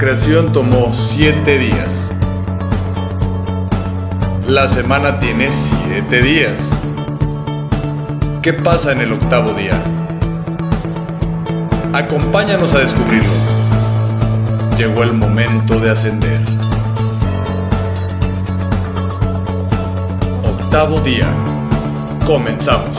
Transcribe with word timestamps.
Creación 0.00 0.50
tomó 0.54 0.94
siete 0.94 1.58
días. 1.58 2.10
La 4.48 4.66
semana 4.66 5.20
tiene 5.20 5.50
siete 5.52 6.22
días. 6.22 6.70
¿Qué 8.40 8.54
pasa 8.54 8.92
en 8.92 9.02
el 9.02 9.12
octavo 9.12 9.52
día? 9.52 9.78
Acompáñanos 11.92 12.72
a 12.72 12.78
descubrirlo. 12.78 13.30
Llegó 14.78 15.02
el 15.02 15.12
momento 15.12 15.78
de 15.78 15.90
ascender. 15.90 16.40
Octavo 20.42 20.98
día. 21.00 21.28
Comenzamos. 22.24 22.89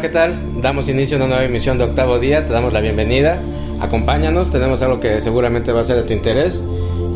¿Qué 0.00 0.08
tal? 0.08 0.62
Damos 0.62 0.88
inicio 0.88 1.16
a 1.16 1.18
una 1.18 1.26
nueva 1.26 1.44
emisión 1.44 1.76
de 1.76 1.84
Octavo 1.84 2.20
Día, 2.20 2.46
te 2.46 2.52
damos 2.52 2.72
la 2.72 2.80
bienvenida, 2.80 3.40
acompáñanos, 3.80 4.52
tenemos 4.52 4.80
algo 4.82 5.00
que 5.00 5.20
seguramente 5.20 5.72
va 5.72 5.80
a 5.80 5.84
ser 5.84 5.96
de 5.96 6.02
tu 6.04 6.12
interés 6.12 6.64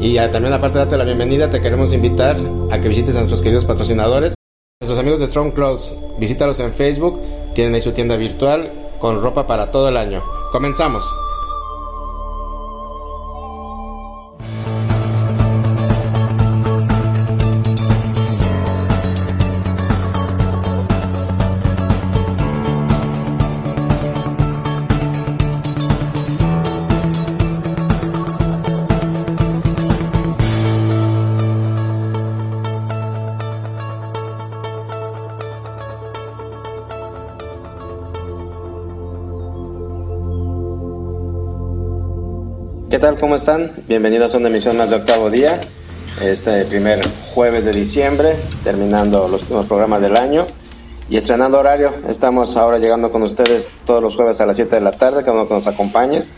y 0.01 0.17
también 0.17 0.53
aparte 0.53 0.79
de 0.79 0.85
darte 0.85 0.97
la 0.97 1.05
bienvenida 1.05 1.49
te 1.49 1.61
queremos 1.61 1.93
invitar 1.93 2.37
a 2.73 2.81
que 2.81 2.89
visites 2.89 3.15
a 3.15 3.19
nuestros 3.19 3.41
queridos 3.41 3.67
patrocinadores, 3.67 4.35
nuestros 4.81 4.99
amigos 4.99 5.21
de 5.21 5.29
Strong 5.29 5.53
Clothes, 5.53 5.97
visítalos 6.19 6.59
en 6.59 6.73
Facebook, 6.73 7.21
tienen 7.55 7.75
ahí 7.75 7.81
su 7.81 7.93
tienda 7.93 8.17
virtual 8.17 8.69
con 8.99 9.23
ropa 9.23 9.47
para 9.47 9.71
todo 9.71 9.89
el 9.89 9.97
año. 9.97 10.25
Comenzamos. 10.51 11.05
Tal? 43.03 43.19
¿Cómo 43.19 43.35
están? 43.35 43.73
Bienvenidos 43.89 44.33
a 44.33 44.39
una 44.39 44.47
emisión 44.47 44.77
más 44.77 44.91
de 44.91 44.95
octavo 44.95 45.29
día. 45.29 45.61
Este 46.21 46.65
primer 46.67 47.01
jueves 47.35 47.65
de 47.65 47.73
diciembre, 47.73 48.37
terminando 48.63 49.27
los 49.27 49.43
últimos 49.43 49.67
programas 49.67 50.03
del 50.03 50.17
año 50.17 50.47
y 51.11 51.17
estrenando 51.17 51.59
horario. 51.59 51.93
Estamos 52.09 52.57
ahora 52.57 52.79
llegando 52.79 53.11
con 53.11 53.25
ustedes 53.25 53.79
todos 53.85 54.01
los 54.01 54.15
jueves 54.15 54.41
a 54.41 54.47
las 54.47 54.55
7 54.55 54.77
de 54.77 54.83
la 54.83 54.93
tarde, 54.93 55.25
cada 55.25 55.33
uno 55.33 55.49
que 55.49 55.55
nos 55.55 55.67
acompañes. 55.67 56.35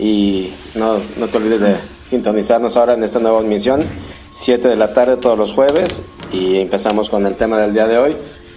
Y 0.00 0.52
no, 0.74 0.98
no 1.16 1.28
te 1.28 1.36
olvides 1.36 1.60
de 1.60 1.76
sintonizarnos 2.06 2.76
ahora 2.76 2.94
en 2.94 3.04
esta 3.04 3.20
nueva 3.20 3.38
emisión, 3.38 3.84
7 4.30 4.66
de 4.66 4.74
la 4.74 4.92
tarde 4.92 5.16
todos 5.16 5.38
los 5.38 5.52
jueves. 5.52 6.06
Y 6.32 6.58
empezamos 6.58 7.08
con 7.08 7.24
el 7.24 7.36
tema 7.36 7.60
del 7.60 7.72
día 7.72 7.86
de 7.86 7.98
hoy. 7.98 8.16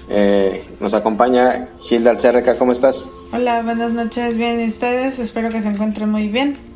Eh, 0.09 0.67
nos 0.79 0.95
acompaña 0.95 1.69
Gilda 1.79 2.09
Alcerreca, 2.09 2.55
¿cómo 2.55 2.71
estás? 2.71 3.09
Hola, 3.31 3.61
buenas 3.61 3.93
noches, 3.93 4.37
bien, 4.37 4.59
¿y 4.59 4.67
ustedes? 4.69 5.19
Espero 5.19 5.51
que 5.51 5.61
se 5.61 5.67
encuentren 5.67 6.09
muy 6.09 6.29
bien. 6.29 6.72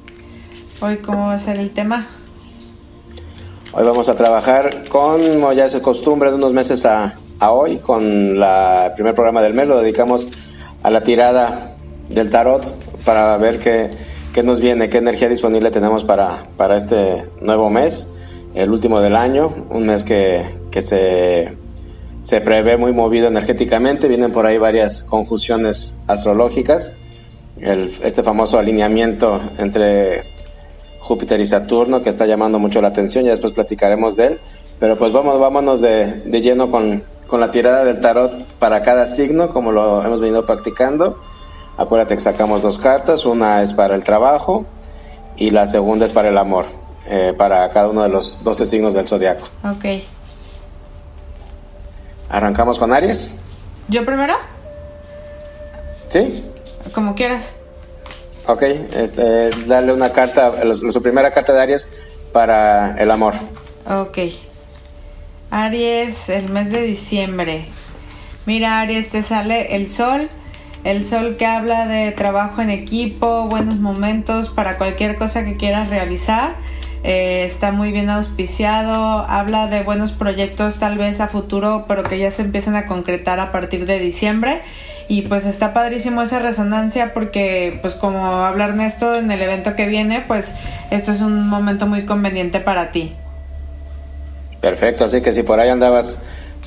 Hoy, 0.79 0.97
¿cómo 0.97 1.25
va 1.25 1.33
a 1.33 1.38
ser 1.39 1.57
el 1.57 1.71
tema? 1.71 2.05
Hoy 3.73 3.83
vamos 3.83 4.09
a 4.09 4.15
trabajar 4.15 4.88
con, 4.89 5.23
como 5.23 5.51
ya 5.51 5.65
es 5.65 5.75
costumbre, 5.77 6.29
de 6.29 6.35
unos 6.35 6.53
meses 6.53 6.85
a, 6.85 7.17
hoy, 7.49 7.77
con 7.77 8.03
el 8.05 8.93
primer 8.93 9.15
programa 9.15 9.41
del 9.41 9.55
mes. 9.55 9.67
Lo 9.67 9.79
dedicamos 9.79 10.29
a 10.83 10.91
la 10.91 11.01
tirada 11.03 11.71
del 12.09 12.29
tarot 12.29 12.63
para 13.03 13.35
ver 13.38 13.59
qué, 13.59 13.89
qué 14.35 14.43
nos 14.43 14.61
viene, 14.61 14.88
qué 14.88 14.99
energía 14.99 15.29
disponible 15.29 15.71
tenemos 15.71 16.03
para, 16.03 16.45
para 16.57 16.77
este 16.77 17.23
nuevo 17.41 17.71
mes, 17.71 18.15
el 18.53 18.69
último 18.69 18.99
del 19.01 19.15
año, 19.15 19.51
un 19.71 19.88
mes 19.88 20.03
que, 20.03 20.45
que 20.69 20.83
se, 20.83 21.57
se 22.21 22.39
prevé 22.41 22.77
muy 22.77 22.94
movido 22.94 23.27
energéticamente. 23.27 24.07
Vienen 24.07 24.31
por 24.31 24.45
ahí 24.45 24.59
varias 24.59 25.01
conjunciones 25.01 25.97
astrológicas. 26.05 26.94
El, 27.59 27.91
este 28.03 28.21
famoso 28.21 28.59
alineamiento 28.59 29.41
entre 29.57 30.37
Júpiter 31.07 31.40
y 31.40 31.45
Saturno, 31.45 32.01
que 32.01 32.09
está 32.09 32.25
llamando 32.25 32.59
mucho 32.59 32.81
la 32.81 32.90
atención, 32.90 33.23
ya 33.23 33.31
después 33.31 33.53
platicaremos 33.53 34.18
de 34.18 34.28
él. 34.28 34.40
Pero 34.78 34.97
pues 34.97 35.13
vamos, 35.13 35.40
vámonos 35.40 35.81
de, 35.81 36.22
de 36.22 36.41
lleno 36.41 36.69
con, 36.69 37.01
con, 37.28 37.40
la 37.40 37.50
tirada 37.50 37.85
del 37.85 38.01
tarot 38.01 38.45
para 38.59 38.84
cada 38.84 39.07
signo, 39.07 39.50
como 39.50 39.72
lo 39.72 40.03
hemos 40.03 40.19
venido 40.19 40.45
practicando. 40.45 41.19
Acuérdate 41.78 42.16
que 42.16 42.22
sacamos 42.22 42.62
dos 42.62 42.78
cartas, 42.78 43.25
una 43.25 43.62
es 43.62 43.73
para 43.73 43.95
el 43.95 44.03
trabajo 44.03 44.66
y 45.38 45.51
la 45.51 45.66
segunda 45.66 46.06
es 46.06 46.12
para 46.12 46.28
el 46.28 46.38
amor, 46.38 46.66
eh, 47.07 47.34
para 47.38 47.69
cada 47.69 47.89
uno 47.89 48.03
de 48.03 48.09
los 48.09 48.44
12 48.44 48.66
signos 48.66 48.94
del 48.94 49.07
zodiaco. 49.07 49.47
Ok. 49.63 50.03
¿Arrancamos 52.29 52.78
con 52.78 52.91
Aries? 52.91 53.39
¿Yo 53.88 54.06
primero? 54.06 54.34
Sí. 56.09 56.44
Como 56.94 57.16
quieras. 57.16 57.56
Ok, 58.47 58.63
este, 58.63 59.50
darle 59.66 59.91
una 59.91 60.13
carta, 60.13 60.53
su 60.78 61.02
primera 61.03 61.31
carta 61.31 61.53
de 61.53 61.62
Aries 61.62 61.90
para 62.31 62.96
el 62.97 63.12
amor. 63.12 63.34
Ok. 63.85 64.19
Aries, 65.52 66.30
el 66.30 66.50
mes 66.50 66.72
de 66.72 66.84
diciembre. 66.84 67.66
Mira, 68.46 68.80
Aries, 68.80 69.09
te 69.09 69.22
sale 69.22 69.75
el 69.75 69.90
sol. 69.90 70.30
El 70.86 71.06
sol 71.06 71.36
que 71.36 71.46
habla 71.46 71.88
de 71.88 72.13
trabajo 72.13 72.62
en 72.62 72.69
equipo, 72.69 73.47
buenos 73.50 73.75
momentos 73.78 74.50
para 74.50 74.78
cualquier 74.78 75.18
cosa 75.18 75.44
que 75.44 75.57
quieras 75.57 75.90
realizar. 75.90 76.56
Eh, 77.03 77.44
está 77.44 77.74
muy 77.74 77.91
bien 77.91 78.09
auspiciado. 78.09 79.25
Habla 79.28 79.68
de 79.68 79.84
buenos 79.84 80.13
proyectos 80.13 80.80
tal 80.80 80.97
vez 80.97 81.19
a 81.19 81.28
futuro, 81.28 81.84
pero 81.90 82.03
que 82.03 82.18
ya 82.18 82.31
se 82.31 82.44
empiezan 82.44 82.78
a 82.78 82.86
concretar 82.86 83.41
a 83.41 83.52
partir 83.52 83.86
de 83.86 84.00
diciembre 84.00 84.62
y 85.07 85.23
pues 85.23 85.45
está 85.45 85.73
padrísimo 85.73 86.22
esa 86.22 86.40
resonancia 86.40 87.13
porque 87.13 87.79
pues 87.81 87.95
como 87.95 88.25
hablar 88.44 88.72
Ernesto 88.72 89.16
en 89.16 89.31
el 89.31 89.41
evento 89.41 89.75
que 89.75 89.85
viene, 89.85 90.23
pues 90.28 90.53
esto 90.91 91.12
es 91.12 91.22
un 91.22 91.47
momento 91.47 91.88
muy 91.88 92.06
conveniente 92.06 92.59
para 92.59 92.91
ti. 92.91 93.16
Perfecto, 94.59 95.06
así 95.06 95.22
que 95.22 95.31
si 95.31 95.44
por 95.44 95.59
ahí 95.59 95.69
andabas 95.69 96.18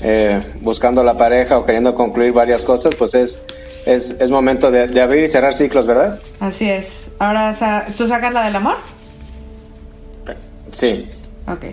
eh, 0.02 0.40
buscando 0.60 1.04
la 1.04 1.18
pareja 1.18 1.58
o 1.58 1.66
queriendo 1.66 1.94
concluir 1.94 2.32
varias 2.32 2.64
cosas, 2.64 2.94
pues 2.94 3.14
es, 3.14 3.44
es, 3.86 4.30
momento 4.30 4.70
de, 4.70 4.86
de, 4.86 5.02
abrir 5.02 5.24
y 5.24 5.28
cerrar 5.28 5.52
ciclos, 5.52 5.86
¿verdad? 5.86 6.18
Así 6.38 6.70
es. 6.70 7.08
Ahora, 7.18 7.54
¿tú 7.98 8.06
sacas 8.06 8.32
la 8.32 8.44
del 8.44 8.56
amor? 8.56 8.76
Sí. 10.72 11.10
Ok. 11.46 11.64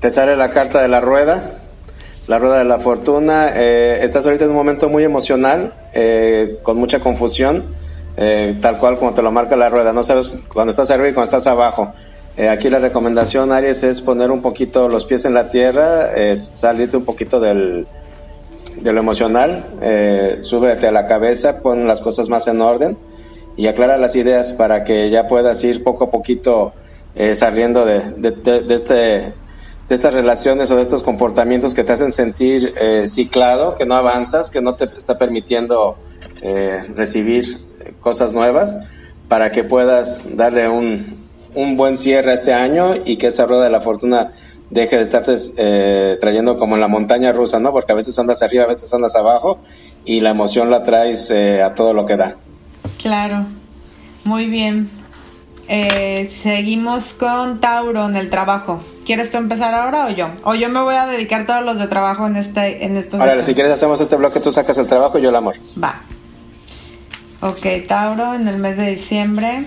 Te 0.00 0.10
sale 0.10 0.36
la 0.36 0.50
carta 0.50 0.82
de 0.82 0.88
la 0.88 1.00
rueda 1.00 1.59
la 2.30 2.38
rueda 2.38 2.58
de 2.58 2.64
la 2.64 2.78
fortuna. 2.78 3.50
Eh, 3.56 3.98
estás 4.02 4.24
ahorita 4.24 4.44
en 4.44 4.52
un 4.52 4.56
momento 4.56 4.88
muy 4.88 5.02
emocional, 5.02 5.74
eh, 5.92 6.60
con 6.62 6.76
mucha 6.76 7.00
confusión, 7.00 7.64
eh, 8.16 8.56
tal 8.62 8.78
cual 8.78 8.98
como 8.98 9.12
te 9.12 9.20
lo 9.20 9.32
marca 9.32 9.56
la 9.56 9.68
rueda. 9.68 9.92
No 9.92 10.04
sabes 10.04 10.38
cuando 10.54 10.70
estás 10.70 10.92
arriba 10.92 11.08
y 11.08 11.12
cuando 11.12 11.24
estás 11.24 11.48
abajo. 11.48 11.92
aquí 12.48 12.70
la 12.70 12.78
recomendación, 12.78 13.50
Aries, 13.50 13.82
es 13.82 14.00
poner 14.00 14.30
un 14.30 14.42
poquito 14.42 14.88
los 14.88 15.06
pies 15.06 15.24
en 15.24 15.34
la 15.34 15.50
tierra, 15.50 16.08
salirte 16.36 16.96
un 16.96 17.04
poquito 17.04 17.40
del, 17.40 17.88
de 18.80 18.92
lo 18.92 19.00
emocional, 19.00 19.64
súbete 20.42 20.86
a 20.86 20.92
la 20.92 21.06
cabeza, 21.06 21.60
pon 21.60 21.88
las 21.88 22.00
cosas 22.00 22.28
más 22.28 22.46
en 22.46 22.60
orden 22.60 22.96
y 23.56 23.66
aclara 23.66 23.98
las 23.98 24.14
ideas 24.14 24.52
para 24.52 24.84
que 24.84 25.10
ya 25.10 25.26
puedas 25.26 25.62
ir 25.64 25.82
poco 25.82 26.04
a 26.04 26.10
poquito 26.10 26.72
saliendo 27.34 27.84
de, 27.84 28.00
de 28.22 28.74
este 28.74 29.34
de 29.90 29.96
estas 29.96 30.14
relaciones 30.14 30.70
o 30.70 30.76
de 30.76 30.82
estos 30.82 31.02
comportamientos 31.02 31.74
que 31.74 31.82
te 31.82 31.90
hacen 31.90 32.12
sentir 32.12 32.74
eh, 32.80 33.08
ciclado, 33.08 33.74
que 33.74 33.86
no 33.86 33.96
avanzas, 33.96 34.48
que 34.48 34.62
no 34.62 34.76
te 34.76 34.84
está 34.84 35.18
permitiendo 35.18 35.96
eh, 36.42 36.84
recibir 36.94 37.58
cosas 38.00 38.32
nuevas, 38.32 38.78
para 39.26 39.50
que 39.50 39.64
puedas 39.64 40.36
darle 40.36 40.68
un, 40.68 41.18
un, 41.56 41.76
buen 41.76 41.98
cierre 41.98 42.30
a 42.30 42.34
este 42.34 42.54
año 42.54 42.94
y 43.04 43.16
que 43.16 43.26
esa 43.26 43.46
rueda 43.46 43.64
de 43.64 43.70
la 43.70 43.80
fortuna 43.80 44.30
deje 44.70 44.96
de 44.96 45.02
estarte 45.02 45.34
eh, 45.56 46.18
trayendo 46.20 46.56
como 46.56 46.76
en 46.76 46.80
la 46.82 46.88
montaña 46.88 47.32
rusa, 47.32 47.58
¿no? 47.58 47.72
Porque 47.72 47.90
a 47.90 47.96
veces 47.96 48.16
andas 48.16 48.44
arriba, 48.44 48.62
a 48.62 48.68
veces 48.68 48.94
andas 48.94 49.16
abajo 49.16 49.58
y 50.04 50.20
la 50.20 50.30
emoción 50.30 50.70
la 50.70 50.84
traes 50.84 51.32
a 51.32 51.74
todo 51.74 51.94
lo 51.94 52.06
que 52.06 52.16
da. 52.16 52.36
Claro, 53.02 53.44
muy 54.22 54.46
bien. 54.46 54.88
seguimos 56.28 57.12
con 57.12 57.60
Tauro 57.60 58.06
en 58.06 58.14
el 58.14 58.30
trabajo. 58.30 58.80
¿Quieres 59.04 59.30
tú 59.30 59.38
empezar 59.38 59.74
ahora 59.74 60.06
o 60.06 60.10
yo? 60.10 60.28
O 60.44 60.54
yo 60.54 60.68
me 60.68 60.80
voy 60.80 60.94
a 60.94 61.06
dedicar 61.06 61.46
todos 61.46 61.64
los 61.64 61.78
de 61.78 61.86
trabajo 61.86 62.26
en 62.26 62.36
este 62.36 62.84
en 62.84 62.96
esta 62.96 63.18
Ahora, 63.18 63.42
si 63.42 63.54
quieres 63.54 63.72
hacemos 63.72 64.00
este 64.00 64.16
bloque, 64.16 64.40
tú 64.40 64.52
sacas 64.52 64.78
el 64.78 64.86
trabajo 64.86 65.18
y 65.18 65.22
yo 65.22 65.30
el 65.30 65.36
amor. 65.36 65.56
Va. 65.82 66.02
Ok, 67.40 67.66
Tauro, 67.88 68.34
en 68.34 68.46
el 68.48 68.58
mes 68.58 68.76
de 68.76 68.90
diciembre. 68.90 69.64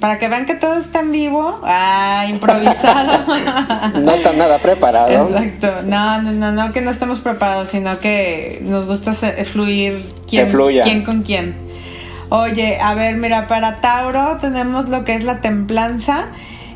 para 0.00 0.18
que 0.18 0.28
vean 0.28 0.46
que 0.46 0.54
todo 0.54 0.74
está 0.74 1.00
en 1.00 1.12
vivo, 1.12 1.60
ah, 1.62 2.26
improvisado. 2.28 3.24
no 4.00 4.12
está 4.12 4.32
nada 4.32 4.58
preparado. 4.58 5.28
Exacto, 5.28 5.82
no, 5.84 6.20
no, 6.20 6.32
no, 6.32 6.50
no 6.50 6.72
que 6.72 6.80
no 6.80 6.90
estemos 6.90 7.20
preparados, 7.20 7.68
sino 7.68 8.00
que 8.00 8.58
nos 8.62 8.86
gusta 8.86 9.14
fluir 9.14 10.12
quién, 10.26 10.48
quién 10.82 11.04
con 11.04 11.22
quién. 11.22 11.54
Oye, 12.30 12.80
a 12.80 12.94
ver, 12.94 13.16
mira, 13.16 13.46
para 13.46 13.80
Tauro 13.80 14.38
tenemos 14.40 14.88
lo 14.88 15.04
que 15.04 15.14
es 15.14 15.22
la 15.22 15.40
templanza 15.40 16.28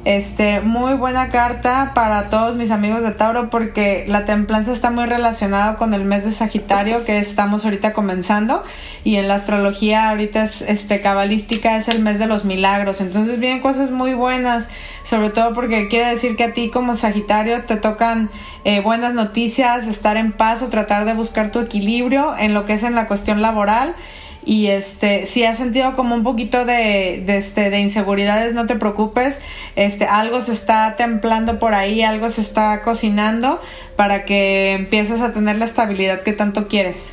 este, 0.06 0.60
muy 0.60 0.94
buena 0.94 1.30
carta 1.30 1.90
para 1.92 2.30
todos 2.30 2.54
mis 2.54 2.70
amigos 2.70 3.02
de 3.02 3.10
Tauro 3.10 3.50
porque 3.50 4.04
la 4.06 4.24
templanza 4.24 4.72
está 4.72 4.92
muy 4.92 5.04
relacionada 5.04 5.78
con 5.78 5.94
el 5.94 6.04
mes 6.04 6.24
de 6.24 6.30
Sagitario 6.30 7.04
que 7.04 7.18
estamos 7.18 7.64
ahorita 7.64 7.92
comenzando 7.92 8.62
y 9.02 9.16
en 9.16 9.26
la 9.26 9.34
astrología 9.34 10.10
ahorita 10.10 10.44
es 10.44 10.62
este 10.62 11.00
cabalística 11.00 11.76
es 11.76 11.88
el 11.88 11.98
mes 11.98 12.20
de 12.20 12.28
los 12.28 12.44
milagros, 12.44 13.00
entonces 13.00 13.40
vienen 13.40 13.60
cosas 13.60 13.90
muy 13.90 14.14
buenas, 14.14 14.68
sobre 15.02 15.30
todo 15.30 15.54
porque 15.54 15.88
quiere 15.88 16.10
decir 16.10 16.36
que 16.36 16.44
a 16.44 16.52
ti 16.52 16.70
como 16.70 16.94
Sagitario 16.94 17.64
te 17.64 17.74
tocan 17.74 18.30
eh, 18.62 18.82
buenas 18.82 19.12
noticias, 19.12 19.88
estar 19.88 20.16
en 20.16 20.30
paz 20.30 20.62
o 20.62 20.68
tratar 20.68 21.04
de 21.04 21.14
buscar 21.14 21.50
tu 21.50 21.58
equilibrio 21.58 22.32
en 22.38 22.54
lo 22.54 22.64
que 22.64 22.74
es 22.74 22.84
en 22.84 22.94
la 22.94 23.08
cuestión 23.08 23.42
laboral 23.42 23.96
y 24.46 24.68
este 24.68 25.26
si 25.26 25.44
has 25.44 25.58
sentido 25.58 25.96
como 25.96 26.14
un 26.14 26.22
poquito 26.22 26.64
de, 26.64 27.24
este 27.36 27.68
de 27.68 27.80
inseguridades 27.80 28.54
no 28.54 28.66
te 28.66 28.76
preocupes 28.76 29.38
este 29.74 30.06
algo 30.06 30.40
se 30.40 30.52
está 30.52 30.94
templando 30.96 31.58
por 31.58 31.74
ahí 31.74 32.02
algo 32.02 32.30
se 32.30 32.40
está 32.40 32.82
cocinando 32.82 33.60
para 33.96 34.24
que 34.24 34.72
empieces 34.72 35.20
a 35.20 35.32
tener 35.32 35.56
la 35.56 35.64
estabilidad 35.64 36.20
que 36.20 36.32
tanto 36.32 36.68
quieres 36.68 37.10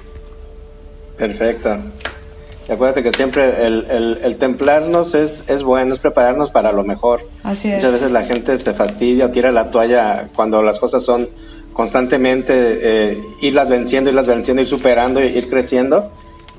perfecto 1.18 1.80
y 2.70 2.72
acuérdate 2.72 3.02
que 3.02 3.12
siempre 3.12 3.66
el, 3.66 4.20
el, 4.24 4.38
templarnos 4.38 5.16
es, 5.16 5.44
es 5.50 5.64
bueno, 5.64 5.94
es 5.94 6.00
prepararnos 6.00 6.50
para 6.50 6.72
lo 6.72 6.86
mejor. 6.86 7.20
Así 7.44 7.68
es. 7.68 7.76
Muchas 7.76 7.92
veces 7.92 8.12
la 8.12 8.24
gente 8.24 8.58
se 8.58 8.74
fastidia 8.74 9.26
o 9.26 9.32
tira 9.32 9.52
la 9.52 9.70
toalla 9.70 10.30
cuando 10.34 10.64
las 10.64 10.80
cosas 10.80 11.04
son 11.04 11.28
constantemente 11.74 12.54
eh, 12.56 13.22
irlas 13.42 13.68
venciendo, 13.68 14.12
irlas 14.12 14.28
venciendo, 14.28 14.62
ir 14.62 14.68
superando, 14.70 15.22
ir 15.22 15.50
creciendo 15.50 16.10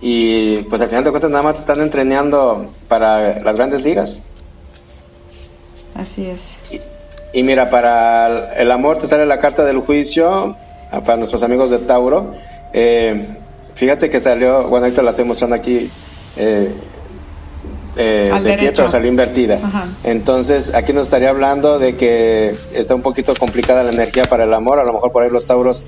y 0.00 0.58
pues 0.64 0.82
al 0.82 0.88
final 0.88 1.04
de 1.04 1.10
cuentas 1.10 1.30
nada 1.30 1.42
más 1.42 1.54
te 1.54 1.60
están 1.60 1.80
entrenando 1.80 2.66
para 2.88 3.40
las 3.42 3.56
grandes 3.56 3.82
ligas. 3.82 4.22
Así 5.94 6.26
es. 6.26 6.56
Y, 7.32 7.42
mira, 7.42 7.70
para 7.70 8.54
el 8.54 8.70
amor 8.70 8.98
te 8.98 9.06
sale 9.06 9.26
la 9.26 9.40
carta 9.40 9.64
del 9.64 9.78
juicio, 9.78 10.56
ah, 10.90 11.00
para 11.00 11.16
nuestros 11.16 11.42
amigos 11.42 11.70
de 11.70 11.78
Tauro. 11.78 12.34
Eh, 12.72 13.26
fíjate 13.74 14.10
que 14.10 14.20
salió, 14.20 14.68
bueno, 14.68 14.86
ahorita 14.86 15.02
la 15.02 15.10
estoy 15.10 15.24
mostrando 15.24 15.56
aquí. 15.56 15.90
Eh, 16.36 16.72
eh, 17.96 18.32
de 18.42 18.56
pie, 18.58 18.72
pero 18.72 18.90
salió 18.90 19.08
invertida. 19.08 19.58
Entonces, 20.02 20.74
aquí 20.74 20.92
nos 20.92 21.04
estaría 21.04 21.30
hablando 21.30 21.78
de 21.78 21.96
que 21.96 22.54
está 22.72 22.94
un 22.94 23.02
poquito 23.02 23.34
complicada 23.34 23.84
la 23.84 23.92
energía 23.92 24.24
para 24.24 24.44
el 24.44 24.52
amor. 24.52 24.80
A 24.80 24.84
lo 24.84 24.92
mejor 24.92 25.12
por 25.12 25.22
ahí 25.22 25.30
los 25.30 25.46
Tauros, 25.46 25.84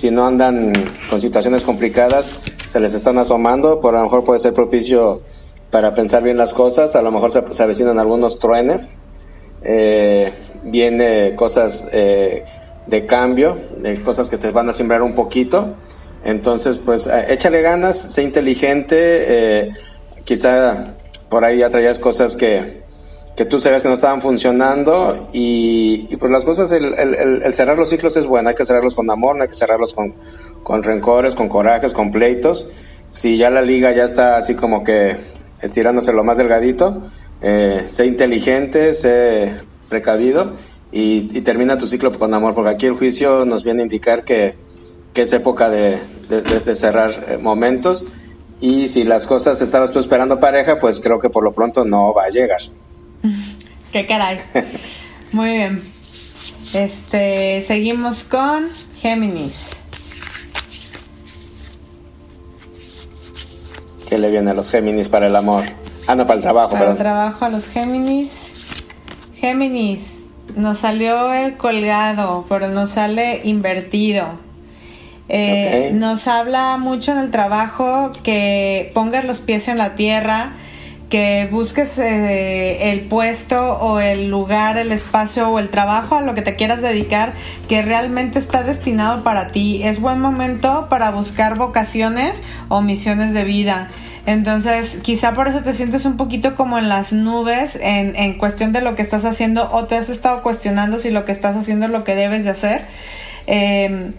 si 0.00 0.10
no 0.10 0.24
andan 0.24 0.72
con 1.10 1.20
situaciones 1.20 1.62
complicadas, 1.62 2.32
se 2.72 2.80
les 2.80 2.94
están 2.94 3.18
asomando, 3.18 3.80
por 3.80 3.94
a 3.94 3.98
lo 3.98 4.04
mejor 4.04 4.24
puede 4.24 4.40
ser 4.40 4.54
propicio 4.54 5.20
para 5.70 5.94
pensar 5.94 6.22
bien 6.22 6.38
las 6.38 6.54
cosas, 6.54 6.96
a 6.96 7.02
lo 7.02 7.10
mejor 7.10 7.32
se, 7.32 7.62
avecinan 7.62 7.98
algunos 7.98 8.38
truenes, 8.38 8.94
eh, 9.62 10.32
viene 10.62 11.34
cosas 11.36 11.86
eh, 11.92 12.44
de 12.86 13.04
cambio, 13.04 13.58
cosas 14.02 14.30
que 14.30 14.38
te 14.38 14.50
van 14.52 14.70
a 14.70 14.72
sembrar 14.72 15.02
un 15.02 15.12
poquito, 15.12 15.74
entonces 16.24 16.78
pues 16.78 17.06
eh, 17.06 17.26
échale 17.28 17.60
ganas, 17.60 17.98
sé 17.98 18.22
inteligente, 18.22 18.96
eh, 18.96 19.70
quizá 20.24 20.94
por 21.28 21.44
ahí 21.44 21.58
ya 21.58 21.68
traías 21.68 21.98
cosas 21.98 22.36
que, 22.36 22.84
que 23.36 23.44
tú 23.44 23.60
sabes 23.60 23.82
que 23.82 23.88
no 23.88 23.94
estaban 23.94 24.20
funcionando 24.20 25.28
y, 25.32 26.16
pues 26.16 26.30
las 26.30 26.44
cosas, 26.44 26.72
el, 26.72 27.54
cerrar 27.54 27.78
los 27.78 27.88
ciclos 27.88 28.16
es 28.16 28.26
bueno, 28.26 28.48
hay 28.50 28.54
que 28.54 28.64
cerrarlos 28.64 28.94
con 28.94 29.10
amor, 29.10 29.36
no 29.36 29.42
hay 29.42 29.48
que 29.48 29.54
cerrarlos 29.54 29.94
con, 29.94 30.14
con 30.62 30.82
rencores, 30.82 31.34
con 31.34 31.48
corajes, 31.48 31.92
con 31.92 32.10
pleitos. 32.10 32.70
Si 33.08 33.36
ya 33.38 33.50
la 33.50 33.62
liga 33.62 33.92
ya 33.92 34.04
está 34.04 34.36
así 34.36 34.54
como 34.54 34.84
que 34.84 35.16
estirándose 35.62 36.12
lo 36.12 36.24
más 36.24 36.36
delgadito, 36.36 37.10
eh, 37.40 37.86
sé 37.88 38.06
inteligente, 38.06 38.94
sé 38.94 39.54
precavido 39.88 40.56
y, 40.92 41.40
termina 41.40 41.78
tu 41.78 41.86
ciclo 41.86 42.12
con 42.12 42.34
amor, 42.34 42.54
porque 42.54 42.70
aquí 42.70 42.86
el 42.86 42.94
juicio 42.94 43.44
nos 43.44 43.64
viene 43.64 43.80
a 43.80 43.84
indicar 43.84 44.24
que, 44.24 44.54
que 45.14 45.22
es 45.22 45.32
época 45.32 45.70
de, 45.70 45.98
de, 46.28 46.74
cerrar 46.74 47.24
eh, 47.28 47.38
momentos 47.38 48.04
y 48.60 48.88
si 48.88 49.04
las 49.04 49.26
cosas 49.26 49.62
estabas 49.62 49.90
tú 49.90 49.98
esperando 49.98 50.38
pareja, 50.38 50.78
pues 50.78 51.00
creo 51.00 51.18
que 51.18 51.30
por 51.30 51.42
lo 51.42 51.52
pronto 51.52 51.84
no 51.84 52.12
va 52.12 52.24
a 52.24 52.28
llegar. 52.28 52.60
Qué 53.92 54.06
caray. 54.06 54.40
Muy 55.32 55.50
bien. 55.50 55.82
Este, 56.74 57.62
seguimos 57.62 58.24
con 58.24 58.68
Géminis. 58.96 59.76
¿Qué 64.08 64.18
le 64.18 64.30
viene 64.30 64.50
a 64.50 64.54
los 64.54 64.70
Géminis 64.70 65.08
para 65.08 65.28
el 65.28 65.36
amor? 65.36 65.64
Ah, 66.06 66.14
no, 66.16 66.26
para 66.26 66.36
el 66.36 66.42
trabajo, 66.42 66.72
Para 66.72 66.92
el 66.92 66.96
trabajo 66.96 67.44
a 67.44 67.48
los 67.48 67.68
Géminis. 67.68 68.74
Géminis, 69.36 70.26
nos 70.56 70.78
salió 70.78 71.32
el 71.32 71.56
colgado, 71.56 72.44
pero 72.48 72.68
nos 72.68 72.90
sale 72.90 73.40
invertido. 73.44 74.26
Eh, 75.28 75.92
nos 75.94 76.26
habla 76.26 76.76
mucho 76.76 77.12
en 77.12 77.18
el 77.18 77.30
trabajo 77.30 78.12
que 78.24 78.90
pongas 78.94 79.24
los 79.24 79.38
pies 79.38 79.68
en 79.68 79.78
la 79.78 79.94
tierra, 79.94 80.54
que 81.10 81.48
busques 81.50 81.98
eh, 81.98 82.92
el 82.92 83.00
puesto 83.02 83.60
o 83.78 83.98
el 83.98 84.30
lugar, 84.30 84.78
el 84.78 84.92
espacio 84.92 85.50
o 85.50 85.58
el 85.58 85.68
trabajo 85.68 86.14
a 86.14 86.20
lo 86.20 86.34
que 86.34 86.42
te 86.42 86.54
quieras 86.54 86.80
dedicar 86.80 87.32
que 87.68 87.82
realmente 87.82 88.38
está 88.38 88.62
destinado 88.62 89.24
para 89.24 89.48
ti. 89.48 89.82
Es 89.82 90.00
buen 90.00 90.20
momento 90.20 90.86
para 90.88 91.10
buscar 91.10 91.58
vocaciones 91.58 92.40
o 92.68 92.80
misiones 92.80 93.34
de 93.34 93.42
vida. 93.42 93.90
Entonces, 94.24 94.98
quizá 95.02 95.34
por 95.34 95.48
eso 95.48 95.62
te 95.62 95.72
sientes 95.72 96.04
un 96.04 96.16
poquito 96.16 96.54
como 96.54 96.78
en 96.78 96.88
las 96.88 97.12
nubes 97.12 97.76
en, 97.80 98.14
en 98.14 98.38
cuestión 98.38 98.70
de 98.70 98.80
lo 98.80 98.94
que 98.94 99.02
estás 99.02 99.24
haciendo 99.24 99.68
o 99.72 99.86
te 99.86 99.96
has 99.96 100.10
estado 100.10 100.42
cuestionando 100.42 101.00
si 101.00 101.10
lo 101.10 101.24
que 101.24 101.32
estás 101.32 101.56
haciendo 101.56 101.86
es 101.86 101.92
lo 101.92 102.04
que 102.04 102.14
debes 102.14 102.44
de 102.44 102.50
hacer. 102.50 102.86
Em, 103.46 104.12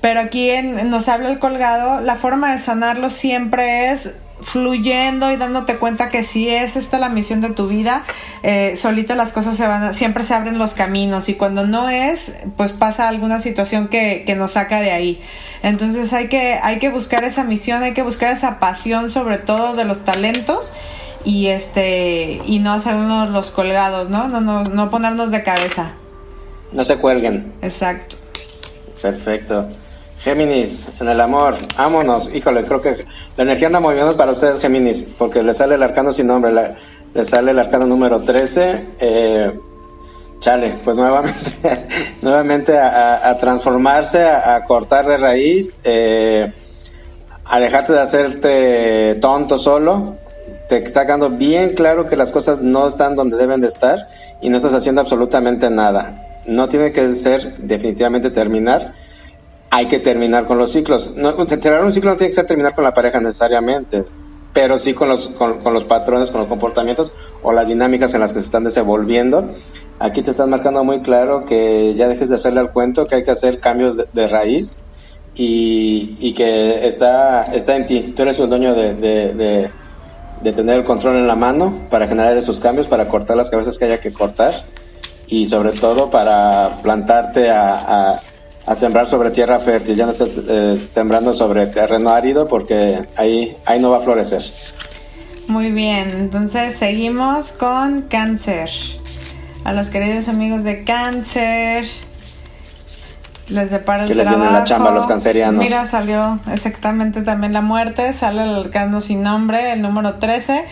pero 0.00 0.20
aquí 0.20 0.50
nos 0.62 1.08
habla 1.08 1.28
el 1.28 1.38
colgado, 1.38 2.00
la 2.00 2.14
forma 2.14 2.52
de 2.52 2.58
sanarlo 2.58 3.10
siempre 3.10 3.90
es 3.90 4.12
fluyendo 4.40 5.30
y 5.30 5.36
dándote 5.36 5.76
cuenta 5.76 6.10
que 6.10 6.22
si 6.22 6.48
es 6.48 6.76
esta 6.76 6.98
la 6.98 7.08
misión 7.08 7.40
de 7.40 7.50
tu 7.50 7.66
vida, 7.66 8.04
eh, 8.42 8.74
solito 8.76 9.14
las 9.14 9.32
cosas 9.32 9.56
se 9.56 9.66
van, 9.66 9.94
siempre 9.94 10.24
se 10.24 10.34
abren 10.34 10.58
los 10.58 10.74
caminos 10.74 11.28
y 11.28 11.34
cuando 11.34 11.66
no 11.66 11.90
es, 11.90 12.32
pues 12.56 12.72
pasa 12.72 13.08
alguna 13.08 13.40
situación 13.40 13.88
que, 13.88 14.22
que, 14.26 14.34
nos 14.34 14.52
saca 14.52 14.80
de 14.80 14.92
ahí. 14.92 15.20
Entonces 15.62 16.12
hay 16.12 16.28
que, 16.28 16.58
hay 16.62 16.78
que 16.78 16.88
buscar 16.88 17.24
esa 17.24 17.44
misión, 17.44 17.82
hay 17.82 17.94
que 17.94 18.02
buscar 18.02 18.32
esa 18.32 18.60
pasión 18.60 19.10
sobre 19.10 19.38
todo 19.38 19.74
de 19.74 19.84
los 19.84 20.04
talentos 20.04 20.72
y 21.24 21.48
este 21.48 22.40
y 22.46 22.60
no 22.60 22.72
hacernos 22.72 23.30
los 23.30 23.50
colgados, 23.50 24.08
¿no? 24.08 24.28
No, 24.28 24.40
no, 24.40 24.64
no 24.64 24.90
ponernos 24.90 25.30
de 25.30 25.42
cabeza. 25.42 25.92
No 26.72 26.84
se 26.84 26.96
cuelguen. 26.96 27.52
Exacto. 27.62 28.16
Perfecto. 29.00 29.68
Géminis, 30.20 31.00
en 31.00 31.08
el 31.08 31.20
amor, 31.20 31.54
vámonos. 31.76 32.34
Híjole, 32.34 32.64
creo 32.64 32.82
que 32.82 33.04
la 33.36 33.44
energía 33.44 33.68
anda 33.68 33.78
moviendo 33.78 34.16
para 34.16 34.32
ustedes, 34.32 34.60
Géminis, 34.60 35.06
porque 35.16 35.42
le 35.44 35.54
sale 35.54 35.76
el 35.76 35.82
arcano 35.82 36.12
sin 36.12 36.26
nombre, 36.26 36.52
le, 36.52 37.24
sale 37.24 37.52
el 37.52 37.58
arcano 37.58 37.86
número 37.86 38.18
13. 38.20 38.86
Eh, 38.98 39.58
chale, 40.40 40.74
pues 40.82 40.96
nuevamente, 40.96 41.86
nuevamente 42.22 42.76
a, 42.76 43.36
transformarse, 43.38 44.24
a, 44.24 44.64
cortar 44.64 45.06
de 45.06 45.18
raíz, 45.18 45.80
eh, 45.84 46.52
a 47.44 47.60
dejarte 47.60 47.92
de 47.92 48.00
hacerte 48.00 49.14
tonto 49.20 49.56
solo. 49.56 50.16
Te 50.68 50.78
está 50.78 51.06
quedando 51.06 51.30
bien 51.30 51.74
claro 51.74 52.08
que 52.08 52.16
las 52.16 52.32
cosas 52.32 52.60
no 52.60 52.88
están 52.88 53.14
donde 53.14 53.36
deben 53.36 53.60
de 53.60 53.68
estar 53.68 54.08
y 54.42 54.50
no 54.50 54.56
estás 54.56 54.74
haciendo 54.74 55.00
absolutamente 55.00 55.70
nada. 55.70 56.40
No 56.46 56.68
tiene 56.68 56.92
que 56.92 57.14
ser 57.14 57.56
definitivamente 57.58 58.30
terminar 58.30 58.94
hay 59.70 59.86
que 59.86 59.98
terminar 59.98 60.46
con 60.46 60.58
los 60.58 60.72
ciclos. 60.72 61.14
No, 61.16 61.34
cerrar 61.46 61.84
un 61.84 61.92
ciclo 61.92 62.10
no 62.10 62.16
tiene 62.16 62.30
que 62.30 62.36
ser 62.36 62.46
terminar 62.46 62.74
con 62.74 62.84
la 62.84 62.94
pareja 62.94 63.20
necesariamente, 63.20 64.04
pero 64.52 64.78
sí 64.78 64.94
con 64.94 65.08
los, 65.08 65.28
con, 65.28 65.72
los 65.72 65.84
patrones, 65.84 66.30
con 66.30 66.40
los 66.40 66.48
comportamientos 66.48 67.12
o 67.42 67.52
las 67.52 67.68
dinámicas 67.68 68.14
en 68.14 68.20
las 68.20 68.32
que 68.32 68.40
se 68.40 68.46
están 68.46 68.64
desenvolviendo. 68.64 69.50
Aquí 69.98 70.22
te 70.22 70.30
estás 70.30 70.48
marcando 70.48 70.84
muy 70.84 71.00
claro 71.00 71.44
que 71.44 71.94
ya 71.96 72.08
dejes 72.08 72.28
de 72.28 72.36
hacerle 72.36 72.60
al 72.60 72.72
cuento, 72.72 73.06
que 73.06 73.16
hay 73.16 73.24
que 73.24 73.30
hacer 73.30 73.58
cambios 73.58 73.96
de, 73.96 74.28
raíz 74.28 74.82
y, 75.34 76.16
y, 76.20 76.34
que 76.34 76.86
está, 76.86 77.44
está 77.52 77.76
en 77.76 77.86
ti. 77.86 78.14
Tú 78.16 78.22
eres 78.22 78.38
el 78.38 78.48
dueño 78.48 78.74
de, 78.74 78.94
de, 78.94 79.70
de, 80.42 80.52
tener 80.52 80.78
el 80.78 80.84
control 80.84 81.16
en 81.16 81.26
la 81.26 81.34
mano 81.34 81.88
para 81.90 82.06
generar 82.06 82.36
esos 82.36 82.58
cambios, 82.60 82.86
para 82.86 83.08
cortar 83.08 83.36
las 83.36 83.50
cabezas 83.50 83.76
que 83.76 83.86
haya 83.86 84.00
que 84.00 84.12
cortar 84.12 84.52
y 85.26 85.46
sobre 85.46 85.72
todo 85.72 86.10
para 86.10 86.76
plantarte 86.82 87.50
a 87.50 88.20
a 88.37 88.37
sembrar 88.76 89.06
sobre 89.06 89.30
tierra 89.30 89.58
fértil, 89.58 89.96
ya 89.96 90.06
no 90.06 90.12
estás 90.12 90.30
eh, 90.48 90.88
sembrando 90.94 91.34
sobre 91.34 91.66
terreno 91.66 92.10
árido 92.10 92.46
porque 92.46 93.06
ahí, 93.16 93.56
ahí 93.66 93.80
no 93.80 93.90
va 93.90 93.98
a 93.98 94.00
florecer. 94.00 94.42
Muy 95.48 95.70
bien, 95.70 96.10
entonces 96.10 96.74
seguimos 96.74 97.52
con 97.52 98.02
cáncer. 98.02 98.68
A 99.64 99.72
los 99.72 99.90
queridos 99.90 100.28
amigos 100.28 100.64
de 100.64 100.84
cáncer. 100.84 101.86
Les 103.48 103.70
depara 103.70 104.02
el 104.02 104.08
Que 104.08 104.14
les 104.14 104.24
trabajo. 104.24 104.44
viene 104.44 104.58
la 104.58 104.64
chamba 104.66 104.90
a 104.90 104.94
los 104.94 105.06
cancerianos. 105.06 105.64
Mira, 105.64 105.86
salió 105.86 106.38
exactamente 106.52 107.22
también 107.22 107.54
la 107.54 107.62
muerte, 107.62 108.12
sale 108.12 108.42
el 108.42 108.54
arcano 108.54 109.00
sin 109.00 109.22
nombre, 109.22 109.72
el 109.72 109.80
número 109.80 110.16
13, 110.16 110.66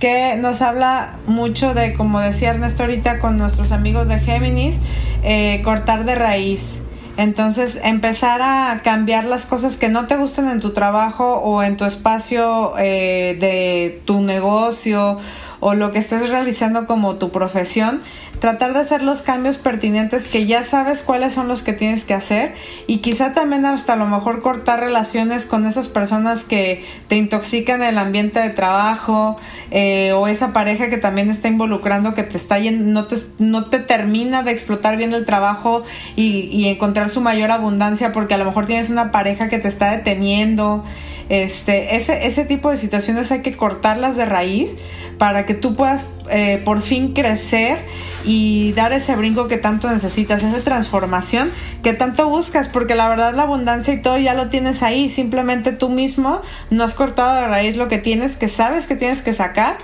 que 0.00 0.36
nos 0.38 0.62
habla 0.62 1.18
mucho 1.26 1.74
de, 1.74 1.92
como 1.92 2.20
decía 2.20 2.50
Ernesto 2.50 2.84
ahorita 2.84 3.20
con 3.20 3.36
nuestros 3.36 3.70
amigos 3.70 4.08
de 4.08 4.18
Géminis, 4.18 4.80
eh, 5.22 5.60
cortar 5.62 6.06
de 6.06 6.14
raíz. 6.14 6.82
Entonces, 7.16 7.78
empezar 7.82 8.40
a 8.42 8.80
cambiar 8.82 9.24
las 9.24 9.46
cosas 9.46 9.76
que 9.76 9.88
no 9.88 10.06
te 10.06 10.16
gustan 10.16 10.48
en 10.48 10.60
tu 10.60 10.72
trabajo 10.72 11.40
o 11.40 11.62
en 11.62 11.76
tu 11.76 11.84
espacio 11.84 12.72
eh, 12.78 13.36
de 13.38 14.00
tu 14.06 14.22
negocio 14.22 15.18
o 15.64 15.74
lo 15.74 15.92
que 15.92 16.00
estés 16.00 16.28
realizando 16.28 16.88
como 16.88 17.14
tu 17.14 17.30
profesión, 17.30 18.02
tratar 18.40 18.74
de 18.74 18.80
hacer 18.80 19.00
los 19.04 19.22
cambios 19.22 19.58
pertinentes 19.58 20.26
que 20.26 20.44
ya 20.44 20.64
sabes 20.64 21.02
cuáles 21.02 21.32
son 21.32 21.46
los 21.46 21.62
que 21.62 21.72
tienes 21.72 22.02
que 22.02 22.14
hacer 22.14 22.56
y 22.88 22.98
quizá 22.98 23.32
también 23.32 23.64
hasta 23.64 23.92
a 23.92 23.96
lo 23.96 24.06
mejor 24.06 24.42
cortar 24.42 24.80
relaciones 24.80 25.46
con 25.46 25.64
esas 25.64 25.88
personas 25.88 26.44
que 26.44 26.84
te 27.06 27.14
intoxican 27.14 27.80
el 27.84 27.98
ambiente 27.98 28.40
de 28.40 28.50
trabajo 28.50 29.36
eh, 29.70 30.10
o 30.16 30.26
esa 30.26 30.52
pareja 30.52 30.90
que 30.90 30.98
también 30.98 31.30
está 31.30 31.46
involucrando 31.46 32.12
que 32.12 32.24
te 32.24 32.36
está 32.36 32.58
no 32.58 33.06
te, 33.06 33.16
no 33.38 33.66
te 33.70 33.78
termina 33.78 34.42
de 34.42 34.50
explotar 34.50 34.96
bien 34.96 35.12
el 35.12 35.24
trabajo 35.24 35.84
y, 36.16 36.48
y 36.50 36.66
encontrar 36.66 37.08
su 37.08 37.20
mayor 37.20 37.52
abundancia 37.52 38.10
porque 38.10 38.34
a 38.34 38.38
lo 38.38 38.46
mejor 38.46 38.66
tienes 38.66 38.90
una 38.90 39.12
pareja 39.12 39.48
que 39.48 39.58
te 39.58 39.68
está 39.68 39.92
deteniendo. 39.92 40.82
Este 41.28 41.96
ese, 41.96 42.26
ese 42.26 42.44
tipo 42.44 42.68
de 42.70 42.76
situaciones 42.76 43.30
hay 43.32 43.40
que 43.40 43.56
cortarlas 43.56 44.16
de 44.16 44.26
raíz 44.26 44.76
para 45.18 45.46
que 45.46 45.54
tú 45.54 45.74
puedas 45.74 46.04
eh, 46.30 46.60
por 46.64 46.80
fin 46.80 47.14
crecer 47.14 47.78
y 48.24 48.72
dar 48.72 48.92
ese 48.92 49.16
brinco 49.16 49.48
que 49.48 49.58
tanto 49.58 49.90
necesitas, 49.90 50.42
esa 50.42 50.60
transformación 50.60 51.50
que 51.82 51.92
tanto 51.92 52.28
buscas, 52.28 52.68
porque 52.68 52.94
la 52.94 53.08
verdad 53.08 53.34
la 53.34 53.42
abundancia 53.42 53.92
y 53.92 54.02
todo 54.02 54.18
ya 54.18 54.34
lo 54.34 54.48
tienes 54.48 54.82
ahí, 54.82 55.08
simplemente 55.08 55.72
tú 55.72 55.88
mismo 55.88 56.40
no 56.70 56.84
has 56.84 56.94
cortado 56.94 57.40
de 57.40 57.48
raíz 57.48 57.76
lo 57.76 57.88
que 57.88 57.98
tienes, 57.98 58.36
que 58.36 58.48
sabes 58.48 58.86
que 58.86 58.96
tienes 58.96 59.22
que 59.22 59.32
sacar 59.32 59.76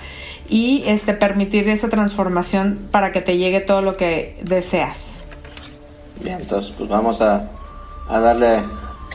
y 0.49 0.85
este 0.87 1.13
permitir 1.15 1.69
esa 1.69 1.89
transformación 1.89 2.79
para 2.91 3.13
que 3.13 3.21
te 3.21 3.37
llegue 3.37 3.61
todo 3.61 3.83
lo 3.83 3.97
que 3.97 4.39
deseas. 4.43 5.25
Bien, 6.23 6.39
entonces 6.41 6.73
pues 6.77 6.89
vamos 6.89 7.21
a, 7.21 7.51
a 8.09 8.21
darle 8.21 8.61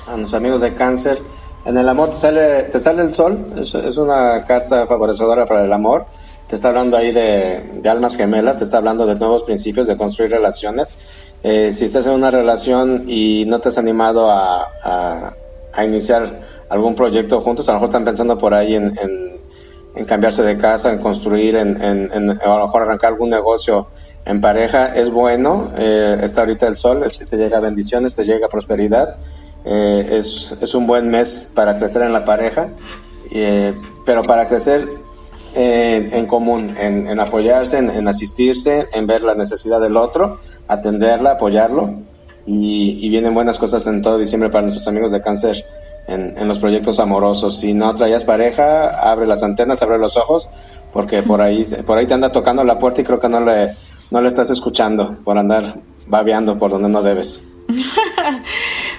a 0.08 0.12
nuestros 0.12 0.34
amigos 0.36 0.62
de 0.62 0.74
cáncer. 0.74 1.20
En 1.66 1.78
el 1.78 1.88
amor 1.88 2.10
te 2.10 2.18
sale, 2.18 2.64
te 2.64 2.80
sale 2.80 3.04
el 3.04 3.14
sol, 3.14 3.46
es, 3.58 3.98
una 3.98 4.44
carta 4.46 4.86
favorecedora 4.86 5.46
para 5.46 5.64
el 5.64 5.72
amor. 5.72 6.06
Te 6.48 6.56
está 6.56 6.70
hablando 6.70 6.98
ahí 6.98 7.14
de, 7.14 7.82
almas 7.90 8.18
gemelas, 8.18 8.58
te 8.58 8.66
está 8.66 8.78
hablando 8.78 9.06
de 9.06 9.16
nuevos 9.16 9.44
principios, 9.44 9.88
de 9.88 9.96
construir 9.96 10.30
relaciones. 10.30 10.94
Eh, 11.42 11.72
si 11.72 11.86
estás 11.86 12.06
en 12.08 12.14
una 12.14 12.32
relación 12.32 13.06
y 13.08 13.46
no 13.48 13.60
te 13.60 13.70
has 13.70 13.78
animado 13.78 14.30
a, 14.30 15.34
a, 15.74 15.86
iniciar 15.86 16.42
algún 16.70 16.96
proyecto 16.96 17.40
juntos, 17.40 17.70
a 17.70 17.72
lo 17.72 17.78
mejor 17.78 17.90
están 17.90 18.06
pensando 18.06 18.38
por 18.38 18.54
ahí 18.54 18.76
en, 18.76 18.94
en, 19.96 20.06
cambiarse 20.06 20.44
de 20.44 20.58
casa, 20.58 20.92
en 20.92 21.00
construir, 21.00 21.56
en, 21.56 21.82
en, 21.82 22.30
a 22.30 22.58
lo 22.58 22.66
mejor 22.66 22.82
arrancar 22.82 23.14
algún 23.14 23.30
negocio 23.30 23.88
en 24.26 24.42
pareja, 24.42 24.94
es 24.96 25.10
bueno. 25.10 25.72
Eh, 25.78 26.20
está 26.22 26.42
ahorita 26.42 26.68
el 26.68 26.76
sol, 26.76 27.10
te 27.30 27.38
llega 27.38 27.60
bendiciones, 27.62 28.16
te 28.16 28.26
llega 28.26 28.50
prosperidad. 28.50 29.16
Eh, 29.66 30.18
es, 30.18 30.76
un 30.76 30.88
buen 30.88 31.10
mes 31.10 31.50
para 31.54 31.78
crecer 31.78 32.02
en 32.02 32.14
la 32.14 32.26
pareja, 32.26 32.70
eh, 33.32 33.74
pero 34.06 34.24
para 34.24 34.48
crecer 34.48 34.88
en, 35.56 36.14
en 36.14 36.26
común, 36.26 36.76
en, 36.80 37.20
apoyarse, 37.20 37.78
en, 37.78 38.08
asistirse, 38.08 38.88
en 38.94 39.08
ver 39.08 39.22
la 39.22 39.36
necesidad 39.36 39.80
del 39.80 39.98
otro, 39.98 40.40
atenderla, 40.68 41.32
apoyarlo. 41.32 41.94
Y, 42.46 43.08
vienen 43.10 43.34
buenas 43.34 43.58
cosas 43.58 43.88
en 43.88 44.02
todo 44.02 44.18
diciembre 44.18 44.50
para 44.50 44.64
nuestros 44.64 44.88
amigos 44.88 45.12
de 45.14 45.22
cáncer 45.22 45.66
en, 46.08 46.38
en, 46.38 46.48
los 46.48 46.60
proyectos 46.60 47.00
amorosos. 47.00 47.58
Si 47.58 47.74
no 47.74 47.94
traías 47.96 48.26
pareja, 48.26 48.90
abre 49.10 49.26
las 49.28 49.44
antenas, 49.44 49.82
abre 49.82 49.98
los 49.98 50.18
ojos, 50.18 50.50
porque 50.92 51.24
por 51.24 51.42
ahí, 51.42 51.64
por 51.86 51.98
ahí 51.98 52.06
te 52.06 52.14
anda 52.14 52.32
tocando 52.32 52.64
la 52.66 52.80
puerta 52.80 53.00
y 53.00 53.04
creo 53.06 53.20
que 53.20 53.30
no 53.30 53.40
le, 53.40 53.74
no 54.12 54.22
le 54.22 54.28
estás 54.28 54.50
escuchando 54.50 55.18
por 55.24 55.38
andar 55.38 55.76
babeando 56.06 56.60
por 56.60 56.72
donde 56.72 56.90
no 56.90 57.02
debes. 57.02 57.54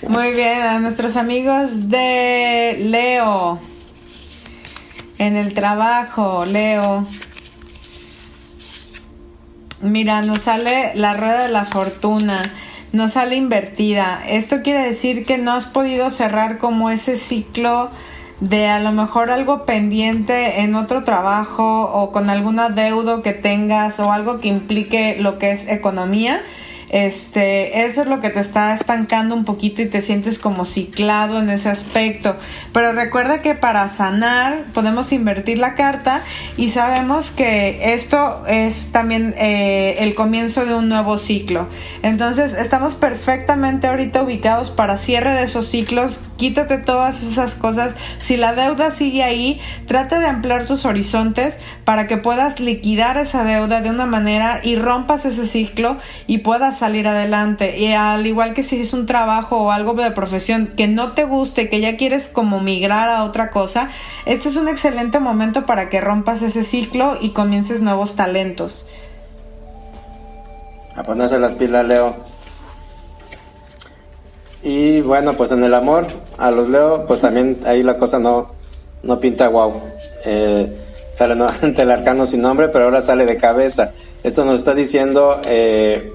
Muy 0.09 0.33
bien, 0.33 0.61
a 0.61 0.81
nuestros 0.81 1.17
amigos 1.17 1.89
de 1.89 2.77
Leo. 2.79 3.59
En 5.17 5.37
el 5.37 5.55
trabajo, 5.55 6.45
Leo. 6.45 7.07
Mira, 9.81 10.21
nos 10.21 10.43
sale 10.43 10.95
la 10.95 11.15
rueda 11.15 11.45
de 11.45 11.49
la 11.49 11.65
fortuna, 11.65 12.43
nos 12.93 13.13
sale 13.13 13.37
invertida. 13.37 14.23
Esto 14.29 14.61
quiere 14.63 14.81
decir 14.81 15.25
que 15.25 15.39
no 15.39 15.53
has 15.53 15.65
podido 15.65 16.11
cerrar 16.11 16.59
como 16.59 16.91
ese 16.91 17.17
ciclo 17.17 17.91
de 18.41 18.69
a 18.69 18.81
lo 18.81 18.93
mejor 18.93 19.31
algo 19.31 19.65
pendiente 19.65 20.61
en 20.61 20.75
otro 20.75 21.05
trabajo 21.05 21.91
o 21.91 22.13
con 22.13 22.29
alguna 22.29 22.69
deuda 22.69 23.23
que 23.23 23.33
tengas 23.33 24.01
o 24.01 24.13
algo 24.13 24.39
que 24.39 24.49
implique 24.49 25.17
lo 25.19 25.39
que 25.39 25.51
es 25.51 25.67
economía. 25.69 26.43
Este, 26.91 27.85
eso 27.85 28.03
es 28.03 28.07
lo 28.07 28.21
que 28.21 28.31
te 28.31 28.41
está 28.41 28.75
estancando 28.75 29.35
un 29.35 29.45
poquito 29.45 29.83
y 29.83 29.87
te 29.87 30.01
sientes 30.01 30.39
como 30.39 30.65
ciclado 30.65 31.41
en 31.41 31.51
ese 31.51 31.69
aspecto. 31.71 32.37
Pero 32.73 32.93
recuerda 32.93 33.43
que 33.43 33.55
para 33.55 33.89
sanar 33.89 34.67
podemos 34.73 35.13
invertir 35.13 35.59
la 35.59 35.75
carta 35.75 36.23
y 36.57 36.69
sabemos 36.69 37.31
que 37.31 37.95
esto 37.95 38.47
es 38.47 38.93
también 38.93 39.35
eh, 39.39 39.97
el 40.01 40.15
comienzo 40.15 40.67
de 40.67 40.75
un 40.75 40.89
nuevo 40.89 41.19
ciclo. 41.19 41.69
Entonces 42.03 42.53
estamos 42.53 42.95
perfectamente 42.95 43.87
ahorita 43.87 44.23
ubicados 44.23 44.71
para 44.71 44.97
cierre 44.97 45.33
de 45.33 45.45
esos 45.45 45.67
ciclos. 45.67 46.21
Quítate 46.37 46.79
todas 46.79 47.23
esas 47.23 47.57
cosas. 47.57 47.95
Si 48.19 48.37
la 48.37 48.55
deuda 48.55 48.91
sigue 48.91 49.23
ahí, 49.23 49.61
trata 49.87 50.21
de 50.21 50.27
ampliar 50.27 50.67
tus 50.67 50.85
horizontes 50.85 51.59
para 51.85 52.07
que 52.07 52.17
puedas 52.17 52.61
liquidar 52.61 53.17
esa 53.17 53.45
deuda 53.45 53.81
de 53.81 53.91
una 53.91 54.07
manera 54.07 54.61
y 54.63 54.77
rompas 54.77 55.25
ese 55.25 55.47
ciclo 55.47 55.97
y 56.27 56.39
puedas 56.39 56.74
salir 56.75 57.09
adelante. 57.09 57.79
Y 57.79 57.93
al 57.93 58.27
igual 58.27 58.53
que 58.53 58.63
si 58.63 58.81
es 58.81 58.93
un 58.93 59.07
trabajo 59.07 59.57
o 59.57 59.71
algo 59.71 59.95
de 59.95 60.11
profesión 60.11 60.67
que 60.77 60.87
no 60.89 61.13
te 61.13 61.25
guste, 61.25 61.69
que 61.69 61.81
ya 61.81 61.97
quieres 61.97 62.29
como 62.29 62.61
migrar 62.61 63.09
a 63.09 63.25
otra 63.25 63.51
cosa, 63.51 63.91
este 64.27 64.49
es 64.49 64.57
un 64.57 64.69
excelente 64.69 65.19
momento 65.21 65.65
para 65.65 65.89
que 65.89 66.01
rompas 66.01 66.43
ese 66.43 66.65
ciclo 66.65 67.17
y 67.21 67.31
comiences 67.31 67.81
nuevos 67.81 68.17
talentos. 68.17 68.87
A 70.97 71.03
ponerse 71.03 71.39
las 71.39 71.55
pilas, 71.55 71.85
Leo. 71.85 72.17
Y 74.63 75.01
bueno, 75.03 75.35
pues 75.35 75.51
en 75.51 75.63
el 75.63 75.75
amor, 75.75 76.07
a 76.39 76.51
los 76.51 76.69
Leo, 76.69 77.05
pues 77.07 77.21
también 77.21 77.59
ahí 77.67 77.83
la 77.83 77.99
cosa 77.99 78.19
no, 78.19 78.47
no 79.03 79.21
pinta 79.21 79.49
guau. 79.49 79.81
Eh, 80.25 80.73
sale 81.13 81.35
nuevamente 81.35 81.83
el 81.83 81.91
arcano 81.91 82.27
sin 82.27 82.43
nombre, 82.43 82.69
pero 82.69 82.87
ahora 82.87 83.01
sale 83.01 83.27
de 83.27 83.37
cabeza. 83.37 83.93
Esto 84.23 84.45
nos 84.45 84.61
está 84.61 84.75
diciendo 84.75 85.41
eh, 85.45 86.13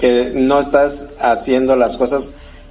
que 0.00 0.32
no 0.34 0.58
estás 0.58 1.10
haciendo 1.20 1.76
las 1.76 1.96
cosas 1.98 2.30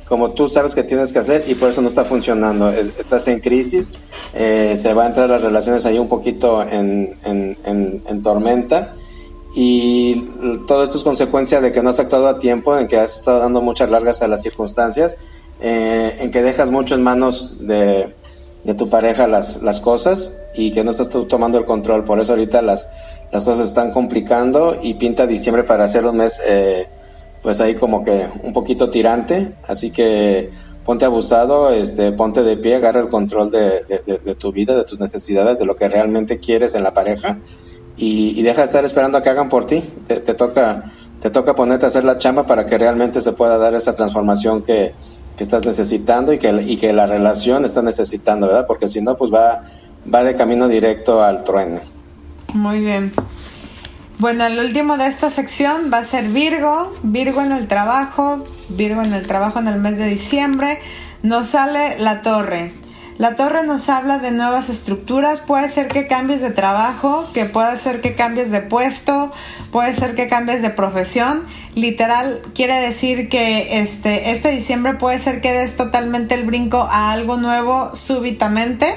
como 0.09 0.31
tú 0.31 0.47
sabes 0.47 0.73
que 0.73 0.81
tienes 0.81 1.13
que 1.13 1.19
hacer 1.19 1.43
y 1.47 1.53
por 1.53 1.69
eso 1.69 1.83
no 1.83 1.87
está 1.87 2.03
funcionando. 2.03 2.71
Estás 2.71 3.27
en 3.27 3.39
crisis, 3.41 3.91
eh, 4.33 4.75
se 4.75 4.91
va 4.95 5.03
a 5.03 5.07
entrar 5.07 5.29
las 5.29 5.43
relaciones 5.43 5.85
ahí 5.85 5.99
un 5.99 6.09
poquito 6.09 6.63
en, 6.63 7.15
en, 7.23 7.55
en, 7.63 8.01
en, 8.07 8.23
tormenta 8.23 8.95
y 9.53 10.15
todo 10.67 10.83
esto 10.83 10.97
es 10.97 11.03
consecuencia 11.03 11.61
de 11.61 11.71
que 11.71 11.83
no 11.83 11.91
has 11.91 11.99
actuado 11.99 12.27
a 12.27 12.39
tiempo, 12.39 12.75
en 12.75 12.87
que 12.87 12.97
has 12.97 13.13
estado 13.13 13.37
dando 13.37 13.61
muchas 13.61 13.91
largas 13.91 14.23
a 14.23 14.27
las 14.27 14.41
circunstancias, 14.41 15.15
eh, 15.61 16.17
en 16.19 16.31
que 16.31 16.41
dejas 16.41 16.71
mucho 16.71 16.95
en 16.95 17.03
manos 17.03 17.67
de, 17.67 18.11
de 18.63 18.73
tu 18.73 18.89
pareja 18.89 19.27
las, 19.27 19.61
las 19.61 19.79
cosas 19.79 20.47
y 20.55 20.73
que 20.73 20.83
no 20.83 20.89
estás 20.89 21.09
tú 21.09 21.25
tomando 21.25 21.59
el 21.59 21.65
control. 21.65 22.03
Por 22.03 22.19
eso 22.19 22.33
ahorita 22.33 22.63
las, 22.63 22.89
las 23.31 23.43
cosas 23.43 23.67
están 23.67 23.91
complicando 23.91 24.79
y 24.81 24.95
pinta 24.95 25.27
diciembre 25.27 25.61
para 25.61 25.83
hacer 25.83 26.03
un 26.07 26.17
mes... 26.17 26.41
Eh, 26.47 26.87
pues 27.41 27.61
ahí 27.61 27.75
como 27.75 28.03
que 28.03 28.27
un 28.43 28.53
poquito 28.53 28.89
tirante, 28.89 29.53
así 29.67 29.91
que 29.91 30.49
ponte 30.85 31.05
abusado, 31.05 31.71
este, 31.71 32.11
ponte 32.11 32.43
de 32.43 32.57
pie, 32.57 32.75
agarra 32.75 32.99
el 32.99 33.09
control 33.09 33.51
de, 33.51 33.83
de, 34.05 34.35
tu 34.35 34.51
vida, 34.51 34.75
de 34.75 34.83
tus 34.85 34.99
necesidades, 34.99 35.59
de 35.59 35.65
lo 35.65 35.75
que 35.75 35.87
realmente 35.87 36.39
quieres 36.39 36.75
en 36.75 36.83
la 36.83 36.93
pareja 36.93 37.37
y, 37.99 38.41
deja 38.41 38.61
de 38.61 38.67
estar 38.67 38.85
esperando 38.85 39.17
a 39.17 39.21
que 39.21 39.29
hagan 39.29 39.49
por 39.49 39.65
ti, 39.65 39.83
te, 40.07 40.19
toca 40.33 40.91
te 41.21 41.29
toca 41.29 41.53
ponerte 41.53 41.85
a 41.85 41.89
hacer 41.89 42.05
la 42.05 42.17
chamba 42.17 42.47
para 42.47 42.65
que 42.65 42.77
realmente 42.77 43.19
se 43.19 43.33
pueda 43.33 43.57
dar 43.57 43.75
esa 43.75 43.93
transformación 43.93 44.63
que, 44.63 44.93
que 45.35 45.43
estás 45.43 45.65
necesitando 45.65 46.31
y 46.31 46.37
que, 46.37 46.49
y 46.65 46.77
que 46.77 46.93
la 46.93 47.07
relación 47.07 47.65
está 47.65 47.81
necesitando, 47.81 48.47
¿verdad? 48.47 48.65
Porque 48.65 48.87
si 48.87 49.01
no, 49.01 49.17
pues 49.17 49.31
va, 49.33 49.63
va 50.13 50.23
de 50.23 50.35
camino 50.35 50.67
directo 50.69 51.21
al 51.21 51.43
truene. 51.43 51.81
Muy 52.53 52.79
bien. 52.79 53.11
Bueno, 54.19 54.45
el 54.45 54.59
último 54.59 54.97
de 54.97 55.07
esta 55.07 55.29
sección 55.29 55.89
va 55.93 55.99
a 55.99 56.03
ser 56.03 56.25
Virgo, 56.25 56.93
Virgo 57.03 57.41
en 57.41 57.53
el 57.53 57.69
trabajo, 57.69 58.45
Virgo 58.67 59.01
en 59.01 59.13
el 59.13 59.25
trabajo 59.25 59.59
en 59.59 59.69
el 59.69 59.79
mes 59.79 59.97
de 59.97 60.07
diciembre. 60.07 60.81
Nos 61.23 61.47
sale 61.47 61.97
la 61.99 62.21
torre. 62.21 62.73
La 63.17 63.37
torre 63.37 63.63
nos 63.63 63.87
habla 63.87 64.19
de 64.19 64.31
nuevas 64.31 64.67
estructuras, 64.67 65.39
puede 65.39 65.69
ser 65.69 65.87
que 65.87 66.07
cambies 66.07 66.41
de 66.41 66.49
trabajo, 66.49 67.29
que 67.33 67.45
puede 67.45 67.77
ser 67.77 68.01
que 68.01 68.15
cambies 68.15 68.51
de 68.51 68.59
puesto, 68.59 69.31
puede 69.71 69.93
ser 69.93 70.15
que 70.15 70.27
cambies 70.27 70.61
de 70.61 70.69
profesión. 70.69 71.45
Literal 71.75 72.41
quiere 72.53 72.75
decir 72.75 73.29
que 73.29 73.79
este, 73.79 74.31
este 74.31 74.51
diciembre 74.51 74.95
puede 74.95 75.17
ser 75.19 75.39
que 75.39 75.53
des 75.53 75.77
totalmente 75.77 76.35
el 76.35 76.43
brinco 76.43 76.89
a 76.91 77.13
algo 77.13 77.37
nuevo 77.37 77.95
súbitamente. 77.95 78.95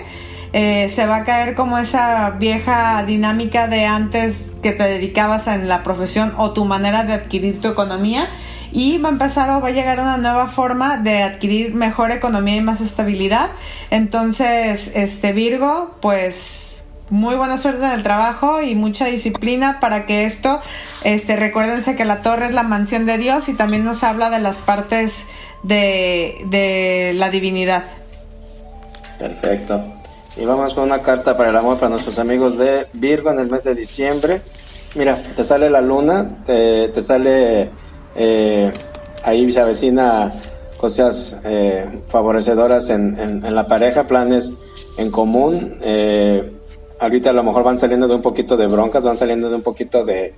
Eh, 0.53 0.91
se 0.93 1.07
va 1.07 1.19
a 1.19 1.25
caer 1.25 1.55
como 1.55 1.79
esa 1.79 2.31
vieja 2.31 3.05
dinámica 3.05 3.69
de 3.69 3.87
antes 3.87 4.52
que 4.63 4.73
te 4.73 4.85
dedicabas 4.85 5.49
en 5.49 5.69
la 5.69 5.83
profesión 5.83 6.33
o 6.37 6.53
tu 6.53 6.65
manera 6.65 7.05
de 7.05 7.13
adquirir 7.13 7.61
tu 7.61 7.69
economía 7.69 8.29
y 8.73 8.99
va 8.99 9.11
a 9.11 9.13
empezar 9.13 9.51
o 9.51 9.61
va 9.61 9.69
a 9.69 9.73
llegar 9.73 10.01
una 10.01 10.17
nueva 10.17 10.49
forma 10.49 10.97
de 10.97 11.23
adquirir 11.23 11.75
mejor 11.75 12.11
economía 12.11 12.57
y 12.57 12.61
más 12.63 12.81
estabilidad. 12.81 13.51
Entonces, 13.91 14.93
este 14.95 15.33
Virgo, 15.33 15.97
pues 16.01 16.83
muy 17.11 17.35
buena 17.35 17.59
suerte 17.59 17.85
en 17.85 17.91
el 17.93 18.03
trabajo 18.03 18.63
y 18.63 18.75
mucha 18.75 19.05
disciplina 19.07 19.81
para 19.81 20.07
que 20.07 20.25
esto, 20.25 20.63
este, 21.05 21.37
recuérdense 21.37 21.95
que 21.95 22.07
la 22.07 22.23
torre 22.23 22.47
es 22.47 22.53
la 22.53 22.63
mansión 22.63 23.05
de 23.05 23.19
Dios 23.19 23.51
y 23.51 23.55
también 23.55 23.85
nos 23.85 24.03
habla 24.03 24.31
de 24.31 24.39
las 24.39 24.57
partes 24.57 25.27
de, 25.63 26.37
de 26.47 27.13
la 27.15 27.29
divinidad. 27.29 27.85
Perfecto. 29.19 30.02
Y 30.37 30.45
vamos 30.45 30.75
con 30.75 30.85
una 30.85 31.03
carta 31.03 31.37
para 31.37 31.51
el 31.51 31.57
amor 31.57 31.77
para 31.77 31.91
nuestros 31.91 32.19
amigos 32.19 32.57
de 32.57 32.87
Virgo 32.95 33.31
en 33.31 33.39
el 33.39 33.51
mes 33.51 33.65
de 33.65 33.75
diciembre. 33.75 34.43
Mira, 34.95 35.17
te 35.37 35.45
sale 35.45 35.69
la 35.71 35.81
luna, 35.81 36.43
te, 36.47 36.89
te 36.89 37.03
sale 37.03 37.71
eh, 38.15 38.71
ahí 39.23 39.51
se 39.51 39.61
avecina 39.61 40.31
cosas 40.79 41.41
eh, 41.45 41.87
favorecedoras 42.09 42.91
en, 42.91 43.17
en, 43.19 43.55
la 43.55 43.67
pareja, 43.69 44.09
planes 44.09 44.55
en 44.99 45.11
común. 45.11 45.77
Eh, 45.81 46.53
ahorita 46.99 47.31
a 47.31 47.33
lo 47.33 47.43
mejor 47.43 47.63
van 47.63 47.79
saliendo 47.79 48.09
de 48.09 48.15
un 48.17 48.23
poquito 48.23 48.57
de 48.57 48.67
broncas, 48.67 49.05
van 49.05 49.17
saliendo 49.17 49.49
de 49.49 49.57
un 49.57 49.63
poquito 49.63 50.05
de, 50.05 50.35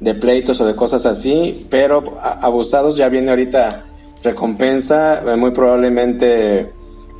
de 0.00 0.14
pleitos 0.14 0.60
o 0.60 0.66
de 0.66 0.74
cosas 0.74 1.04
así, 1.04 1.66
pero 1.68 2.02
abusados 2.20 2.96
ya 2.96 3.08
viene 3.08 3.30
ahorita 3.30 3.84
recompensa, 4.22 5.22
eh, 5.26 5.36
muy 5.36 5.50
probablemente 5.50 6.70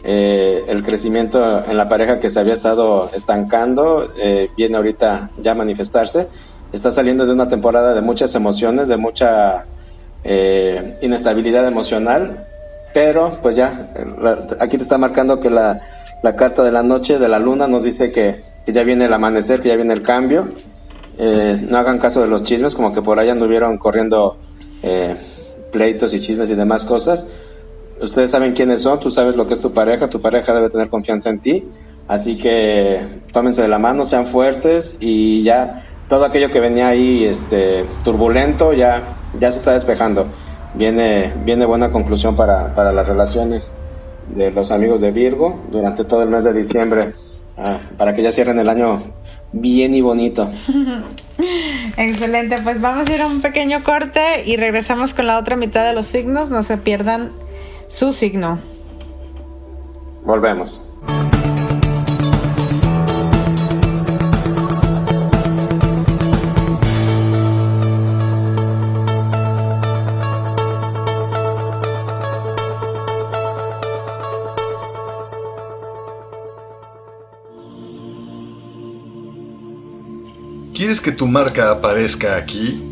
eh, 0.05 0.65
el 0.69 0.83
crecimiento 0.83 1.65
en 1.65 1.77
la 1.77 1.89
pareja 1.89 2.19
que 2.19 2.29
se 2.29 2.41
había 2.41 2.53
estado 2.53 3.11
estancando 3.15 4.13
viene 4.57 4.77
ahorita 4.77 5.31
ya 5.39 5.53
a 5.53 5.55
manifestarse. 5.55 6.29
Está 6.73 6.91
saliendo 6.91 7.27
de 7.27 7.33
una 7.33 7.49
temporada 7.49 7.93
de 7.95 8.01
muchas 8.01 8.35
emociones, 8.35 8.89
de 8.89 8.97
mucha 8.97 9.67
eh, 10.25 10.99
inestabilidad 11.03 11.67
emocional, 11.67 12.47
pero 12.95 13.39
pues 13.43 13.57
ya, 13.57 13.93
aquí 14.61 14.77
te 14.77 14.83
está 14.85 14.97
marcando 14.97 15.41
que 15.41 15.51
la, 15.51 15.81
la, 16.23 16.37
carta 16.37 16.63
de 16.63 16.71
la 16.71 16.85
noche 16.85 17.19
de 17.19 17.29
la 17.29 17.41
luna 17.41 17.67
nos 17.67 17.83
dice 17.83 18.13
que, 18.13 18.45
ya 18.67 18.85
viene 18.85 19.07
el 19.07 19.13
amanecer, 19.13 19.61
que 19.61 19.69
ya 19.69 19.77
viene 19.77 19.93
el 19.93 20.03
cambio. 20.03 20.49
Eh, 21.19 21.67
no 21.69 21.77
hagan 21.77 21.99
caso 21.99 22.23
de 22.23 22.29
los 22.29 22.45
chismes, 22.45 22.77
como 22.77 22.93
que 22.93 23.03
por 23.03 23.19
ahí 23.19 23.29
anduvieron 23.29 23.77
corriendo 23.79 24.39
eh, 24.85 25.17
pleitos 25.73 26.15
y 26.15 26.21
chismes 26.21 26.49
y 26.51 26.55
demás 26.55 26.85
cosas. 26.85 27.33
Ustedes 28.03 28.33
saben 28.33 28.53
quiénes 28.53 28.83
son, 28.83 28.99
tú 28.99 29.11
sabes 29.11 29.37
lo 29.37 29.47
que 29.47 29.55
es 29.55 29.61
tu 29.61 29.73
pareja, 29.73 30.11
tu 30.11 30.21
pareja 30.21 30.53
debe 30.53 30.69
tener 30.69 30.89
confianza 30.89 31.31
en 31.31 31.39
ti. 31.39 31.65
Así 32.09 32.37
que 32.37 33.01
tómense 33.33 33.63
de 33.63 33.69
la 33.69 33.79
mano, 33.79 34.05
sean 34.05 34.27
fuertes 34.27 34.97
y 34.99 35.43
ya 35.45 35.87
todo 36.09 36.25
aquello 36.25 36.51
que 36.51 36.59
venía 36.59 36.89
ahí 36.89 37.25
este, 37.25 37.85
turbulento 38.05 38.73
ya, 38.73 39.17
ya 39.39 39.53
se 39.53 39.59
está 39.59 39.75
despejando. 39.75 40.27
Viene, 40.75 41.33
viene 41.45 41.65
buena 41.65 41.93
conclusión 41.93 42.35
para, 42.35 42.75
para 42.75 42.93
las 42.93 43.07
relaciones 43.07 43.77
de 44.35 44.51
los 44.51 44.73
amigos 44.73 45.01
de 45.01 45.13
Virgo 45.13 45.61
durante 45.71 46.05
todo 46.05 46.23
el 46.23 46.29
mes 46.29 46.43
de 46.43 46.53
diciembre, 46.53 47.13
ah, 47.57 47.79
para 47.99 48.15
que 48.15 48.23
ya 48.23 48.33
cierren 48.33 48.59
el 48.59 48.69
año 48.69 49.01
bien 49.53 49.95
y 49.95 50.01
bonito. 50.01 50.51
Excelente, 51.97 52.59
pues 52.65 52.81
vamos 52.81 53.09
a 53.09 53.15
ir 53.15 53.23
a 53.23 53.27
un 53.27 53.41
pequeño 53.41 53.83
corte 53.85 54.21
y 54.45 54.57
regresamos 54.57 55.15
con 55.15 55.27
la 55.27 55.39
otra 55.39 55.57
mitad 55.57 55.85
de 55.85 55.93
los 55.93 56.07
signos, 56.07 56.51
no 56.51 56.63
se 56.63 56.79
pierdan 56.79 57.33
su 57.93 58.11
signo. 58.11 58.59
Volvemos. 60.25 60.81
¿Quieres 80.75 81.03
que 81.03 81.13
tu 81.13 81.27
marca 81.27 81.71
aparezca 81.71 82.37
aquí? 82.37 82.92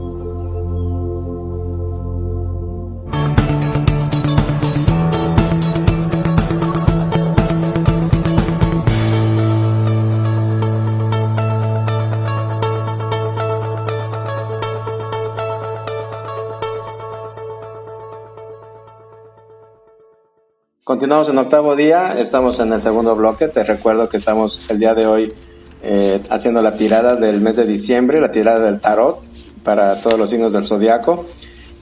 Continuamos 21.01 21.29
en 21.29 21.39
octavo 21.39 21.75
día, 21.75 22.13
estamos 22.19 22.59
en 22.59 22.71
el 22.73 22.79
segundo 22.79 23.15
bloque. 23.15 23.47
Te 23.47 23.63
recuerdo 23.63 24.07
que 24.07 24.17
estamos 24.17 24.69
el 24.69 24.77
día 24.77 24.93
de 24.93 25.07
hoy 25.07 25.33
eh, 25.81 26.21
haciendo 26.29 26.61
la 26.61 26.75
tirada 26.75 27.15
del 27.15 27.41
mes 27.41 27.55
de 27.55 27.65
diciembre, 27.65 28.21
la 28.21 28.31
tirada 28.31 28.59
del 28.59 28.79
tarot 28.79 29.19
para 29.63 29.95
todos 29.95 30.19
los 30.19 30.29
signos 30.29 30.53
del 30.53 30.67
zodiaco. 30.67 31.25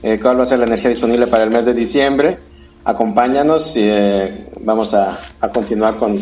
Eh, 0.02 0.18
¿Cuál 0.22 0.38
va 0.38 0.44
a 0.44 0.46
ser 0.46 0.60
la 0.60 0.64
energía 0.64 0.88
disponible 0.88 1.26
para 1.26 1.42
el 1.42 1.50
mes 1.50 1.66
de 1.66 1.74
diciembre? 1.74 2.38
Acompáñanos 2.82 3.76
y 3.76 3.82
eh, 3.84 4.46
vamos 4.62 4.94
a, 4.94 5.14
continuar 5.52 5.98
con, 5.98 6.18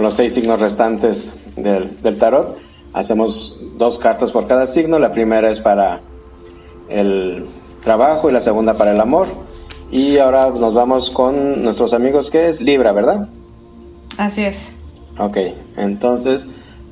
los 0.00 0.14
seis 0.14 0.32
signos 0.32 0.58
restantes 0.58 1.34
del, 1.56 2.00
del 2.02 2.16
tarot. 2.16 2.56
Hacemos 2.94 3.72
dos 3.76 3.98
cartas 3.98 4.32
por 4.32 4.46
cada 4.46 4.64
signo. 4.64 4.98
La 4.98 5.12
primera 5.12 5.50
es 5.50 5.60
para 5.60 6.00
el 6.88 7.44
trabajo 7.82 8.30
y 8.30 8.32
la 8.32 8.40
segunda 8.40 8.72
para 8.72 8.92
el 8.92 9.00
amor. 9.02 9.26
Y 9.92 10.16
ahora 10.16 10.50
nos 10.50 10.72
vamos 10.72 11.10
con 11.10 11.62
nuestros 11.62 11.92
amigos 11.92 12.30
que 12.30 12.48
es 12.48 12.62
Libra, 12.62 12.92
¿verdad? 12.92 13.28
Así 14.16 14.42
es. 14.42 14.72
Ok, 15.18 15.36
entonces 15.76 16.46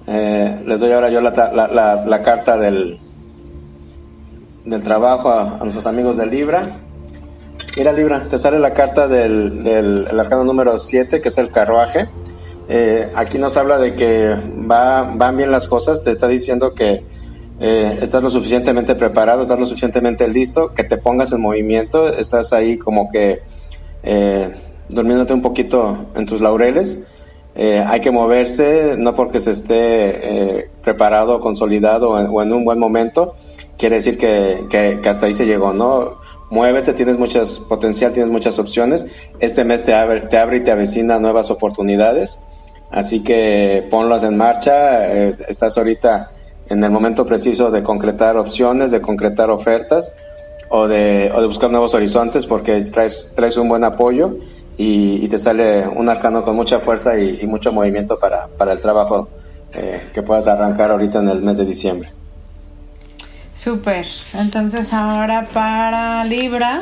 eh, 0.06 0.62
les 0.66 0.80
doy 0.80 0.92
ahora 0.92 1.08
yo 1.08 1.22
la, 1.22 2.20
carta 2.22 2.58
del, 2.58 2.98
del 4.66 4.82
trabajo 4.82 5.30
a, 5.30 5.58
nuestros 5.60 5.86
amigos 5.86 6.18
de 6.18 6.26
Libra. 6.26 6.76
Mira 7.74 7.94
Libra, 7.94 8.20
te 8.28 8.36
sale 8.36 8.58
la 8.58 8.74
carta 8.74 9.08
del, 9.08 9.64
del 9.64 10.20
arcano 10.20 10.44
número 10.44 10.76
7, 10.76 11.22
que 11.22 11.28
es 11.28 11.38
el 11.38 11.48
carruaje. 11.48 12.06
Eh, 12.68 13.10
aquí 13.14 13.38
nos 13.38 13.56
habla 13.56 13.78
de 13.78 13.94
que 13.94 14.36
va, 14.70 15.10
van 15.16 15.38
bien 15.38 15.50
las 15.50 15.68
cosas, 15.68 16.04
te 16.04 16.10
está 16.10 16.28
diciendo 16.28 16.74
que 16.74 17.02
eh, 17.62 17.98
estás 18.00 18.22
lo 18.22 18.30
suficientemente 18.30 18.94
preparado, 18.94 19.42
estás 19.42 19.58
lo 19.58 19.66
suficientemente 19.66 20.26
listo, 20.28 20.72
que 20.72 20.82
te 20.82 20.96
pongas 20.96 21.30
en 21.32 21.42
movimiento, 21.42 22.08
estás 22.08 22.54
ahí 22.54 22.78
como 22.78 23.10
que 23.10 23.42
eh, 24.02 24.50
durmiéndote 24.88 25.34
un 25.34 25.42
poquito 25.42 26.06
en 26.14 26.24
tus 26.24 26.40
laureles. 26.40 27.08
Eh, 27.54 27.84
hay 27.86 28.00
que 28.00 28.10
moverse, 28.10 28.96
no 28.96 29.14
porque 29.14 29.40
se 29.40 29.50
esté 29.50 30.70
preparado, 30.82 31.40
consolidado 31.40 32.12
o 32.12 32.42
en, 32.42 32.52
un 32.52 32.64
buen 32.64 32.78
momento, 32.78 33.34
quiere 33.76 33.96
decir 33.96 34.16
que, 34.16 34.64
que, 34.70 35.06
hasta 35.06 35.26
ahí 35.26 35.34
se 35.34 35.44
llegó, 35.44 35.74
¿no? 35.74 36.18
Muévete, 36.48 36.94
tienes 36.94 37.18
muchas 37.18 37.58
potencial, 37.58 38.14
tienes 38.14 38.30
muchas 38.30 38.58
opciones. 38.58 39.06
Este 39.38 39.64
mes 39.64 39.84
te 39.84 39.92
abre, 39.92 40.22
te 40.22 40.38
abre 40.38 40.58
y 40.58 40.60
te 40.60 40.70
avecina 40.70 41.18
nuevas 41.18 41.50
oportunidades. 41.50 42.40
Así 42.90 43.22
que 43.22 43.86
ponlas 43.90 44.24
en 44.24 44.38
marcha. 44.38 45.12
estás 45.46 45.76
ahorita 45.76 46.30
en 46.70 46.82
el 46.84 46.90
momento 46.90 47.26
preciso 47.26 47.70
de 47.70 47.82
concretar 47.82 48.36
opciones, 48.36 48.92
de 48.92 49.00
concretar 49.00 49.50
ofertas 49.50 50.14
o 50.70 50.86
de, 50.86 51.30
o 51.34 51.40
de 51.40 51.46
buscar 51.48 51.68
nuevos 51.68 51.94
horizontes 51.94 52.46
porque 52.46 52.80
traes, 52.82 53.32
traes 53.34 53.56
un 53.56 53.68
buen 53.68 53.82
apoyo 53.84 54.36
y, 54.76 55.28
te 55.28 55.38
sale 55.38 55.86
un 55.86 56.08
arcano 56.08 56.42
con 56.42 56.56
mucha 56.56 56.78
fuerza 56.80 57.18
y, 57.18 57.46
mucho 57.46 57.72
movimiento 57.72 58.18
para, 58.18 58.46
para 58.46 58.72
el 58.72 58.80
trabajo 58.80 59.28
eh, 59.74 60.10
que 60.14 60.22
puedas 60.22 60.48
arrancar 60.48 60.90
ahorita 60.92 61.18
en 61.18 61.28
el 61.28 61.42
mes 61.42 61.58
de 61.58 61.66
diciembre. 61.66 62.10
Súper. 63.52 64.06
Entonces 64.32 64.92
ahora 64.92 65.48
para 65.52 66.24
Libra. 66.24 66.80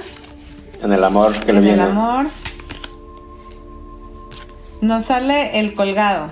En 0.83 0.93
el 0.93 1.03
amor 1.03 1.33
que 1.41 1.53
le 1.53 1.61
viene. 1.61 1.79
En 1.79 1.85
el 1.85 1.91
amor. 1.91 2.27
Nos 4.81 5.07
sale 5.07 5.59
el 5.59 5.75
colgado. 5.75 6.31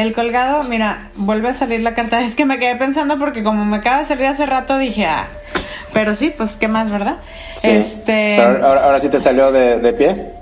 El 0.00 0.14
colgado, 0.14 0.64
mira, 0.64 1.10
vuelve 1.14 1.50
a 1.50 1.54
salir 1.54 1.82
la 1.82 1.94
carta. 1.94 2.20
Es 2.24 2.34
que 2.34 2.46
me 2.46 2.58
quedé 2.58 2.76
pensando 2.76 3.18
porque 3.18 3.42
como 3.42 3.64
me 3.66 3.76
acaba 3.76 4.00
de 4.00 4.06
salir 4.06 4.26
hace 4.26 4.46
rato 4.46 4.78
dije, 4.78 5.04
ah, 5.04 5.28
pero 5.92 6.14
sí, 6.14 6.32
pues 6.34 6.56
qué 6.56 6.68
más, 6.68 6.90
¿verdad? 6.90 7.16
Este. 7.62 8.40
ahora, 8.40 8.98
sí 8.98 9.10
te 9.10 9.20
salió 9.20 9.52
de, 9.52 9.92
pie. 9.92 10.39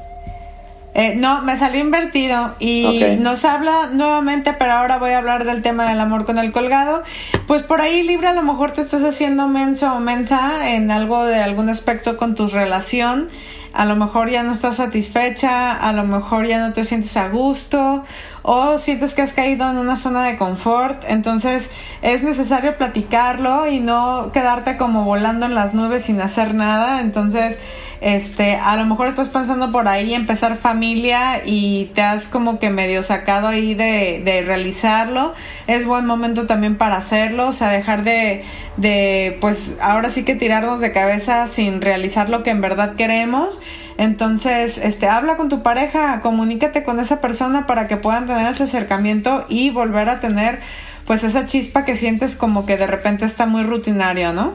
Eh, 0.94 1.14
no, 1.16 1.42
me 1.42 1.55
salió 1.55 1.81
invertido 1.81 2.57
y 2.59 3.01
nos 3.20 3.44
habla 3.44 3.90
nuevamente, 3.92 4.53
pero 4.55 4.72
ahora 4.72 4.98
voy 4.98 5.11
a 5.11 5.18
hablar 5.18 5.44
del 5.44 5.62
tema 5.62 5.88
del 5.88 6.01
amor 6.01 6.24
con 6.24 6.38
el 6.38 6.51
colgado. 6.51 7.03
Pues 7.46 7.62
por 7.62 7.81
ahí, 7.81 8.03
Libra, 8.03 8.31
a 8.31 8.35
lo 8.35 8.42
mejor 8.42 8.72
te 8.72 8.81
estás 8.81 9.05
haciendo 9.05 9.46
menso 9.46 9.94
o 9.94 10.01
mensa 10.01 10.70
en 10.74 10.90
algo 10.90 11.24
de 11.24 11.40
algún 11.40 11.68
aspecto 11.68 12.16
con 12.16 12.35
tu 12.35 12.48
relación. 12.48 13.29
A 13.74 13.85
lo 13.85 13.94
mejor 13.96 14.31
ya 14.31 14.42
no 14.42 14.53
estás 14.53 14.77
satisfecha, 14.77 15.72
a 15.72 15.92
lo 15.92 16.03
mejor 16.03 16.46
ya 16.46 16.59
no 16.59 16.72
te 16.72 16.85
sientes 16.85 17.16
a 17.16 17.29
gusto 17.29 18.03
o 18.42 18.79
sientes 18.79 19.14
que 19.14 19.22
has 19.22 19.33
caído 19.33 19.70
en 19.70 19.77
una 19.77 19.94
zona 19.94 20.24
de 20.24 20.37
confort, 20.37 21.05
entonces 21.07 21.70
es 22.01 22.22
necesario 22.22 22.77
platicarlo 22.77 23.66
y 23.66 23.79
no 23.79 24.33
quedarte 24.33 24.79
como 24.79 25.05
volando 25.05 25.46
en 25.46 25.55
las 25.55 25.74
nubes 25.74 26.07
sin 26.07 26.20
hacer 26.20 26.55
nada, 26.55 27.01
entonces 27.03 27.59
este, 28.00 28.56
a 28.56 28.76
lo 28.76 28.84
mejor 28.87 29.08
estás 29.08 29.28
pensando 29.28 29.72
por 29.72 29.88
ahí 29.88 30.14
empezar 30.14 30.56
familia 30.56 31.42
y 31.44 31.87
te 31.94 32.02
has 32.02 32.28
como 32.28 32.58
que 32.58 32.70
medio 32.70 33.02
sacado 33.02 33.48
ahí 33.48 33.74
de, 33.74 34.22
de 34.24 34.42
realizarlo. 34.42 35.34
Es 35.66 35.84
buen 35.84 36.06
momento 36.06 36.46
también 36.46 36.78
para 36.78 36.96
hacerlo, 36.96 37.48
o 37.48 37.52
sea, 37.52 37.70
dejar 37.70 38.04
de, 38.04 38.44
de, 38.76 39.37
pues 39.40 39.72
ahora 39.80 40.11
sí 40.11 40.24
que 40.24 40.34
tirarnos 40.34 40.80
de 40.80 40.92
cabeza 40.92 41.48
sin 41.48 41.80
realizar 41.80 42.28
lo 42.28 42.42
que 42.42 42.50
en 42.50 42.61
verdad 42.61 42.94
queremos. 42.94 43.61
Entonces, 43.96 44.78
este, 44.78 45.08
habla 45.08 45.37
con 45.37 45.48
tu 45.48 45.62
pareja, 45.62 46.20
comunícate 46.20 46.84
con 46.84 47.00
esa 47.00 47.20
persona 47.20 47.66
para 47.66 47.88
que 47.88 47.96
puedan 47.96 48.28
tener 48.28 48.52
ese 48.52 48.64
acercamiento 48.64 49.44
y 49.48 49.70
volver 49.70 50.08
a 50.08 50.20
tener 50.20 50.61
pues 51.04 51.24
esa 51.24 51.46
chispa 51.46 51.84
que 51.84 51.96
sientes 51.96 52.37
como 52.37 52.64
que 52.66 52.76
de 52.76 52.87
repente 52.87 53.24
está 53.24 53.46
muy 53.46 53.62
rutinario, 53.62 54.32
¿no? 54.32 54.52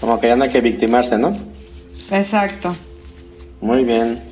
Como 0.00 0.20
que 0.20 0.26
ya 0.26 0.36
no 0.36 0.44
hay 0.44 0.50
que 0.50 0.60
victimarse, 0.60 1.18
¿no? 1.18 1.34
Exacto. 2.10 2.74
Muy 3.60 3.84
bien. 3.84 4.22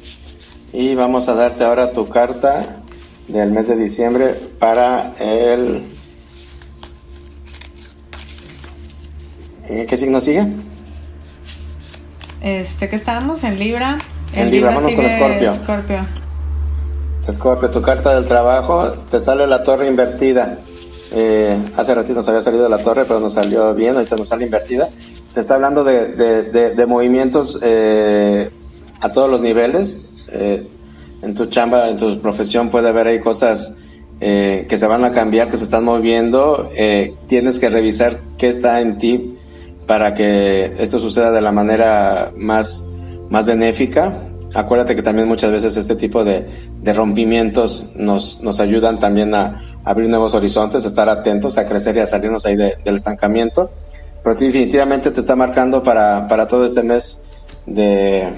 Y 0.72 0.94
vamos 0.94 1.28
a 1.28 1.34
darte 1.34 1.64
ahora 1.64 1.92
tu 1.92 2.08
carta 2.08 2.80
del 3.28 3.50
mes 3.52 3.68
de 3.68 3.76
diciembre 3.76 4.34
para 4.58 5.14
el... 5.18 5.82
¿Qué 9.88 9.96
signo 9.96 10.20
sigue? 10.20 10.46
Este 12.42 12.88
que 12.88 12.96
estábamos 12.96 13.44
en 13.44 13.58
Libra. 13.58 13.98
En, 14.34 14.50
Libra, 14.50 14.74
vamos 14.74 14.94
con 14.94 15.04
Escorpio. 15.04 15.52
Escorpio. 15.52 16.06
Escorpio, 17.26 17.70
tu 17.70 17.80
carta 17.80 18.14
del 18.14 18.26
trabajo, 18.26 18.90
te 19.10 19.18
sale 19.18 19.46
la 19.46 19.62
torre 19.62 19.86
invertida. 19.86 20.58
Eh, 21.12 21.56
hace 21.76 21.94
ratito 21.94 22.14
nos 22.14 22.28
había 22.28 22.40
salido 22.40 22.68
la 22.68 22.78
torre, 22.78 23.04
pero 23.04 23.20
nos 23.20 23.34
salió 23.34 23.74
bien, 23.74 23.94
ahorita 23.96 24.16
nos 24.16 24.28
sale 24.28 24.44
invertida 24.44 24.88
te 25.34 25.40
está 25.40 25.54
hablando 25.54 25.84
de, 25.84 26.84
movimientos 26.86 27.58
eh, 27.62 28.50
a 29.00 29.12
todos 29.12 29.30
los 29.30 29.40
niveles. 29.40 30.28
Eh, 30.32 30.66
en 31.22 31.34
tu 31.34 31.46
chamba, 31.46 31.88
en 31.88 31.96
tu 31.96 32.20
profesión 32.20 32.70
puede 32.70 32.88
haber 32.88 33.06
ahí 33.06 33.20
cosas 33.20 33.76
eh, 34.20 34.66
que 34.68 34.76
se 34.76 34.86
van 34.86 35.04
a 35.04 35.12
cambiar, 35.12 35.48
que 35.48 35.56
se 35.56 35.64
están 35.64 35.84
moviendo. 35.84 36.70
tienes 37.28 37.58
que 37.58 37.68
revisar 37.68 38.18
qué 38.38 38.48
está 38.48 38.80
en 38.80 38.98
ti 38.98 39.38
para 39.86 40.14
que 40.14 40.74
esto 40.78 40.98
suceda 40.98 41.30
de 41.30 41.40
la 41.40 41.52
manera 41.52 42.32
más, 42.36 42.90
más 43.30 43.44
benéfica. 43.44 44.28
Acuérdate 44.54 44.94
que 44.94 45.02
también 45.02 45.28
muchas 45.28 45.50
veces 45.50 45.76
este 45.78 45.96
tipo 45.96 46.24
de, 46.24 46.46
rompimientos 46.92 47.92
nos, 47.96 48.42
nos 48.42 48.60
ayudan 48.60 49.00
también 49.00 49.34
a 49.34 49.78
abrir 49.84 50.10
nuevos 50.10 50.34
horizontes, 50.34 50.84
a 50.84 50.88
estar 50.88 51.08
atentos, 51.08 51.56
a 51.56 51.66
crecer 51.66 51.96
y 51.96 52.00
a 52.00 52.06
salirnos 52.06 52.44
ahí 52.44 52.56
del 52.56 52.94
estancamiento. 52.94 53.70
Pero 54.22 54.36
sí, 54.36 54.46
definitivamente 54.46 55.10
te 55.10 55.20
está 55.20 55.34
marcando 55.34 55.82
para, 55.82 56.28
para 56.28 56.46
todo 56.46 56.64
este 56.64 56.82
mes 56.82 57.28
de, 57.66 58.28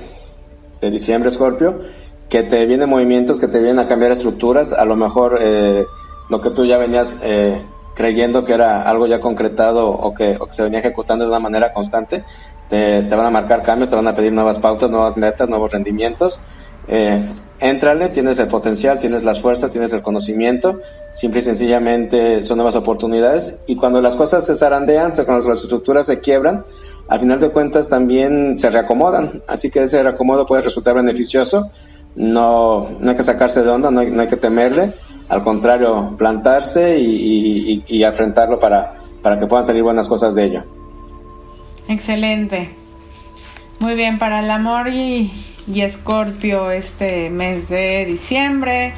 de 0.81 0.90
diciembre, 0.90 1.31
Scorpio, 1.31 1.81
que 2.29 2.42
te 2.42 2.64
vienen 2.66 2.88
movimientos, 2.88 3.38
que 3.38 3.49
te 3.49 3.59
vienen 3.59 3.79
a 3.79 3.87
cambiar 3.87 4.12
estructuras. 4.12 4.73
A 4.73 4.85
lo 4.85 4.97
mejor 4.97 5.38
eh, 5.40 5.85
lo 6.31 6.40
que 6.40 6.51
tú 6.51 6.64
ya 6.64 6.79
venías 6.79 7.20
eh, 7.23 7.62
creyendo 7.94 8.44
que 8.44 8.55
era 8.55 8.83
algo 8.83 9.07
ya 9.07 9.20
concretado 9.20 9.88
o 9.90 10.14
que, 10.14 10.37
o 10.40 10.47
que, 10.47 10.53
se 10.53 10.62
venía 10.62 10.81
ejecutando 10.81 11.25
de 11.25 11.31
una 11.31 11.40
manera 11.40 11.73
constante, 11.73 12.25
te, 12.68 13.03
te, 13.03 13.14
van 13.14 13.27
a 13.27 13.31
marcar 13.31 13.62
cambios, 13.62 13.90
te 13.90 13.97
van 13.97 14.09
a 14.09 14.16
pedir 14.16 14.33
nuevas 14.33 14.59
pautas, 14.59 14.90
nuevas 14.90 15.16
metas, 15.16 15.49
nuevos 15.49 15.70
rendimientos. 15.70 16.40
Eh, 16.88 17.23
Éntrale, 17.61 18.09
tienes 18.09 18.38
el 18.40 18.49
potencial, 18.49 18.99
tienes 18.99 19.23
las 19.23 19.40
fuerzas, 19.40 19.70
tienes 19.70 19.92
el 19.94 20.03
conocimiento, 20.03 20.81
simple 21.12 21.38
y 21.38 21.42
sencillamente 21.42 22.42
son 22.42 22.59
nuevas 22.59 22.77
oportunidades. 22.77 23.62
Y 23.66 23.77
cuando 23.77 24.03
las 24.03 24.16
cosas 24.16 24.44
se 24.44 24.57
zarandean, 24.57 25.12
cuando 25.25 25.49
las 25.49 25.62
estructuras 25.62 26.07
se 26.07 26.20
quiebran, 26.20 26.64
al 27.09 27.20
final 27.20 27.38
de 27.40 27.51
cuentas 27.51 27.88
también 27.88 28.59
se 28.59 28.70
reacomodan, 28.70 29.42
así 29.47 29.70
que 29.70 29.85
ese 29.85 30.03
reacomodo 30.03 30.47
puede 30.47 30.62
resultar 30.62 30.94
beneficioso, 30.94 31.70
no, 32.16 32.90
no 33.01 33.11
hay 33.11 33.16
que 33.16 33.23
sacarse 33.23 33.62
de 33.62 33.70
onda, 33.70 33.90
no 33.90 34.01
hay, 34.01 34.11
no 34.11 34.23
hay 34.23 34.29
que 34.29 34.37
temerle, 34.37 34.92
al 35.29 35.42
contrario, 35.42 36.16
plantarse 36.18 36.99
y, 36.99 37.05
y, 37.07 37.85
y, 37.87 38.05
afrontarlo 38.05 38.61
para, 38.61 38.94
para 39.23 39.38
que 39.38 39.47
puedan 39.47 39.64
salir 39.64 39.83
buenas 39.83 40.07
cosas 40.07 40.35
de 40.35 40.44
ello. 40.44 40.64
Excelente. 41.88 42.70
Muy 43.81 43.94
bien, 43.94 44.18
para 44.18 44.40
el 44.40 44.51
amor 44.51 44.88
y, 44.88 45.33
y 45.66 45.83
Escorpio 45.83 46.70
este 46.70 47.31
mes 47.31 47.68
de 47.68 48.05
diciembre. 48.07 48.92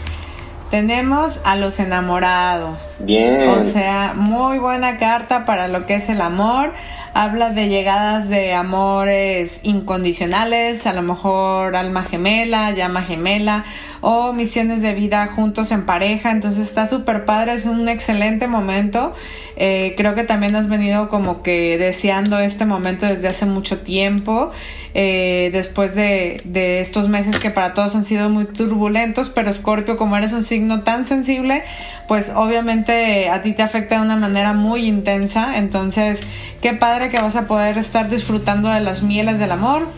Tenemos 0.71 1.41
a 1.45 1.55
los 1.55 1.79
enamorados. 1.79 2.97
Bien. 2.99 3.51
O 3.51 3.63
sea, 3.63 4.15
muy 4.17 4.59
buena 4.59 4.99
carta 4.99 5.45
para 5.45 5.69
lo 5.69 5.87
que 5.87 5.95
es 5.95 6.09
el 6.09 6.21
amor. 6.21 6.73
Habla 7.15 7.51
de 7.51 7.69
llegadas 7.69 8.29
de 8.29 8.53
amores 8.53 9.61
incondicionales, 9.63 10.87
a 10.87 10.93
lo 10.93 11.03
mejor 11.03 11.77
alma 11.77 12.03
gemela, 12.03 12.73
llama 12.73 13.03
gemela, 13.03 13.65
o 14.09 14.33
misiones 14.33 14.83
de 14.83 14.95
vida 14.95 15.27
juntos 15.27 15.73
en 15.73 15.85
pareja. 15.85 16.31
Entonces 16.31 16.69
está 16.69 16.87
súper 16.87 17.25
padre, 17.25 17.55
es 17.55 17.67
un 17.67 17.89
excelente 17.89 18.47
momento. 18.47 19.13
Eh, 19.57 19.95
creo 19.97 20.15
que 20.15 20.23
también 20.23 20.55
has 20.55 20.69
venido 20.69 21.09
como 21.09 21.43
que 21.43 21.77
deseando 21.77 22.39
este 22.39 22.67
momento 22.67 23.05
desde 23.05 23.27
hace 23.27 23.47
mucho 23.47 23.81
tiempo. 23.81 24.53
Eh, 24.95 25.51
después 25.53 25.97
de, 25.97 26.41
de, 26.45 26.79
estos 26.81 27.09
meses 27.09 27.41
que 27.41 27.51
para 27.51 27.75
todos 27.75 27.97
han 27.97 28.05
sido 28.05 28.29
muy 28.29 28.45
turbulentos, 28.45 29.29
pero 29.29 29.53
Scorpio, 29.53 29.97
como 29.97 30.17
eres 30.17 30.33
un 30.33 30.45
signo 30.45 30.85
tan 30.85 31.05
sensible, 31.05 31.65
pues 32.07 32.31
obviamente 32.33 33.29
a 33.29 33.43
ti 33.43 33.55
te 33.55 33.65
afecta 33.65 33.97
de 33.97 34.03
una 34.03 34.15
manera 34.15 34.53
muy 34.53 34.87
intensa. 34.87 35.59
Entonces, 35.59 36.21
qué 36.63 36.75
padre 36.75 37.09
que 37.09 37.19
vas 37.19 37.35
a 37.35 37.49
poder 37.49 37.77
estar 37.77 38.09
disfrutando 38.09 38.69
de 38.69 38.79
las 38.79 39.03
mieles 39.03 39.41
del 39.41 39.51
amor 39.51 39.89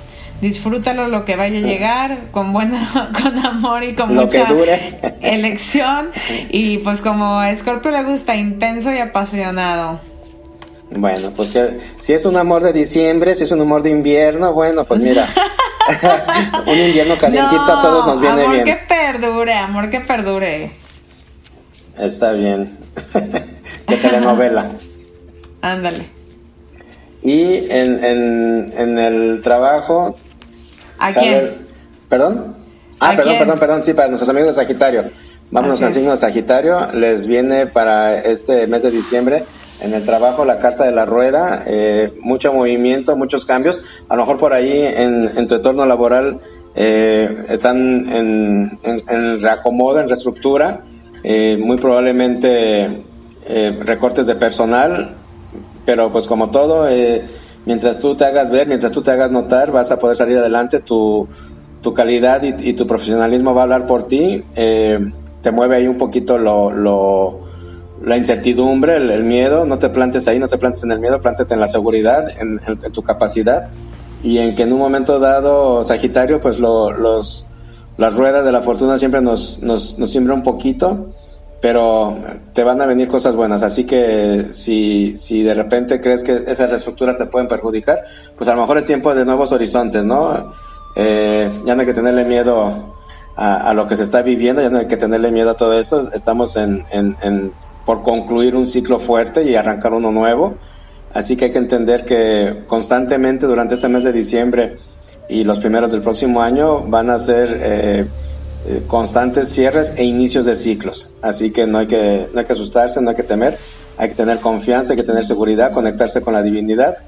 disfrútalo 0.40 1.08
lo 1.08 1.24
que 1.24 1.36
vaya 1.36 1.58
a 1.58 1.62
llegar 1.62 2.18
con 2.30 2.52
buena 2.52 3.10
con 3.22 3.38
amor 3.38 3.84
y 3.84 3.94
con 3.94 4.14
mucha 4.14 4.46
elección. 5.20 6.10
Y 6.50 6.78
pues 6.78 7.00
como 7.00 7.38
a 7.38 7.54
Scorpio 7.54 7.90
le 7.90 8.02
gusta 8.04 8.36
intenso 8.36 8.92
y 8.92 8.98
apasionado. 8.98 10.00
Bueno 10.90 11.32
pues 11.36 11.58
si 11.98 12.12
es 12.14 12.24
un 12.24 12.36
amor 12.36 12.62
de 12.62 12.72
diciembre 12.72 13.34
si 13.34 13.44
es 13.44 13.52
un 13.52 13.60
amor 13.60 13.82
de 13.82 13.90
invierno 13.90 14.52
bueno 14.52 14.84
pues 14.84 15.00
mira. 15.00 15.26
Un 16.66 16.78
invierno 16.78 17.16
calientito 17.16 17.62
a 17.62 17.80
todos 17.80 18.04
nos 18.04 18.20
viene 18.20 18.36
bien. 18.36 18.50
amor 18.50 18.64
que 18.64 18.76
perdure 18.86 19.54
amor 19.54 19.88
que 19.88 20.00
perdure. 20.00 20.70
Está 21.98 22.32
bien. 22.32 22.76
De 23.86 23.96
telenovela. 23.96 24.66
Ándale. 25.62 26.04
Y 27.22 27.70
en, 27.70 28.04
en, 28.04 28.72
en 28.76 28.98
el 28.98 29.40
trabajo 29.42 30.16
¿A 30.98 31.12
quién? 31.12 31.66
¿Perdón? 32.08 32.56
Ah, 33.00 33.12
perdón, 33.16 33.38
perdón, 33.38 33.58
perdón, 33.58 33.84
sí, 33.84 33.94
para 33.94 34.08
nuestros 34.08 34.28
amigos 34.28 34.48
de 34.48 34.62
Sagitario. 34.62 35.04
Vámonos 35.50 35.80
con 35.80 35.94
signos 35.94 36.20
de 36.20 36.26
Sagitario. 36.26 36.88
Les 36.94 37.26
viene 37.26 37.66
para 37.66 38.18
este 38.18 38.66
mes 38.66 38.82
de 38.82 38.90
diciembre 38.90 39.44
en 39.80 39.94
el 39.94 40.04
trabajo 40.04 40.44
la 40.44 40.58
carta 40.58 40.84
de 40.84 40.92
la 40.92 41.04
rueda, 41.04 41.62
eh, 41.66 42.12
mucho 42.20 42.52
movimiento, 42.52 43.16
muchos 43.16 43.44
cambios. 43.44 43.80
A 44.08 44.16
lo 44.16 44.22
mejor 44.22 44.38
por 44.38 44.52
ahí 44.52 44.82
en, 44.82 45.46
tu 45.46 45.54
entorno 45.54 45.86
laboral 45.86 46.40
eh, 46.74 47.44
están 47.48 48.12
en, 48.12 48.78
en, 48.82 49.40
reacomodo, 49.40 50.00
en 50.00 50.08
reestructura, 50.08 50.82
eh, 51.22 51.56
muy 51.60 51.76
probablemente 51.78 53.04
recortes 53.80 54.26
de 54.26 54.34
personal, 54.34 55.14
pero 55.86 56.12
pues 56.12 56.26
como 56.26 56.50
todo 56.50 56.86
mientras 57.68 57.98
tú 57.98 58.14
te 58.14 58.24
hagas 58.24 58.50
ver, 58.50 58.66
mientras 58.66 58.92
tú 58.92 59.02
te 59.02 59.10
hagas 59.10 59.30
notar, 59.30 59.70
vas 59.72 59.92
a 59.92 59.98
poder 59.98 60.16
salir 60.16 60.38
adelante, 60.38 60.80
tu, 60.80 61.28
tu 61.82 61.92
calidad 61.92 62.42
y, 62.42 62.72
tu 62.72 62.86
profesionalismo 62.86 63.52
va 63.52 63.60
a 63.60 63.64
hablar 63.64 63.86
por 63.86 64.08
ti, 64.08 64.42
eh, 64.56 64.98
te 65.42 65.50
mueve 65.50 65.76
ahí 65.76 65.86
un 65.86 65.98
poquito 65.98 66.38
lo, 66.38 66.70
lo 66.70 67.40
la 68.02 68.16
incertidumbre, 68.16 68.96
el, 68.96 69.22
miedo, 69.22 69.66
no 69.66 69.78
te 69.78 69.90
plantes 69.90 70.26
ahí, 70.28 70.38
no 70.38 70.48
te 70.48 70.56
plantes 70.56 70.82
en 70.82 70.92
el 70.92 70.98
miedo, 70.98 71.20
plántate 71.20 71.52
en 71.52 71.60
la 71.60 71.68
seguridad, 71.68 72.24
en, 72.40 72.58
tu 72.90 73.02
capacidad. 73.02 73.68
Y 74.22 74.38
en 74.38 74.54
que 74.54 74.62
en 74.62 74.72
un 74.72 74.78
momento 74.78 75.18
dado, 75.18 75.84
Sagitario, 75.84 76.40
pues 76.40 76.58
lo, 76.58 76.90
los, 76.90 77.50
las 77.98 78.16
ruedas 78.16 78.46
de 78.46 78.52
la 78.52 78.62
fortuna 78.62 78.96
siempre 78.96 79.20
nos, 79.20 79.62
nos, 79.62 79.98
nos 79.98 80.10
siembra 80.10 80.32
un 80.32 80.42
poquito 80.42 81.12
pero 81.60 82.16
te 82.52 82.62
van 82.62 82.80
a 82.80 82.86
venir 82.86 83.08
cosas 83.08 83.34
buenas. 83.34 83.62
Así 83.62 83.84
que 83.84 84.48
si, 84.52 85.16
si 85.16 85.42
de 85.42 85.54
repente 85.54 86.00
crees 86.00 86.22
que 86.22 86.44
esas 86.46 86.70
reestructuras 86.70 87.18
te 87.18 87.26
pueden 87.26 87.48
perjudicar, 87.48 88.00
pues 88.36 88.48
a 88.48 88.54
lo 88.54 88.60
mejor 88.60 88.78
es 88.78 88.86
tiempo 88.86 89.14
de 89.14 89.24
nuevos 89.24 89.52
horizontes, 89.52 90.06
¿no? 90.06 90.52
Eh, 90.94 91.50
ya 91.64 91.74
no 91.74 91.80
hay 91.80 91.86
que 91.86 91.94
tenerle 91.94 92.24
miedo 92.24 92.94
a, 93.36 93.72
lo 93.72 93.86
que 93.86 93.94
se 93.94 94.02
está 94.02 94.22
viviendo, 94.22 94.60
ya 94.60 94.68
no 94.68 94.78
hay 94.78 94.86
que 94.86 94.96
tenerle 94.96 95.30
miedo 95.30 95.50
a 95.50 95.54
todo 95.54 95.78
esto. 95.78 96.12
Estamos 96.12 96.56
en, 96.56 96.84
en, 96.90 97.52
por 97.86 98.02
concluir 98.02 98.56
un 98.56 98.66
ciclo 98.66 98.98
fuerte 98.98 99.44
y 99.44 99.54
arrancar 99.54 99.92
uno 99.92 100.10
nuevo. 100.10 100.56
Así 101.14 101.36
que 101.36 101.46
hay 101.46 101.50
que 101.52 101.58
entender 101.58 102.04
que 102.04 102.64
constantemente 102.66 103.46
durante 103.46 103.74
este 103.74 103.88
mes 103.88 104.04
de 104.04 104.12
diciembre 104.12 104.76
y 105.28 105.44
los 105.44 105.58
primeros 105.58 105.92
del 105.92 106.02
próximo 106.02 106.42
año 106.42 106.80
van 106.80 107.10
a 107.10 107.18
ser 107.18 107.58
eh, 107.62 108.06
eh, 108.66 108.82
constantes 108.86 109.48
cierres 109.48 109.92
e 109.96 110.04
inicios 110.04 110.46
de 110.46 110.56
ciclos. 110.56 111.14
Así 111.22 111.52
que 111.52 111.66
no 111.66 111.78
hay 111.78 111.86
que, 111.86 112.28
no 112.32 112.40
hay 112.40 112.46
que 112.46 112.52
asustarse, 112.52 113.00
no 113.00 113.10
hay 113.10 113.16
que 113.16 113.22
temer, 113.22 113.56
hay 113.96 114.08
que 114.08 114.14
tener 114.14 114.40
confianza, 114.40 114.92
hay 114.92 114.96
que 114.96 115.04
tener 115.04 115.24
seguridad, 115.24 115.72
conectarse 115.72 116.20
con 116.22 116.34
la 116.34 116.42
divinidad 116.42 116.98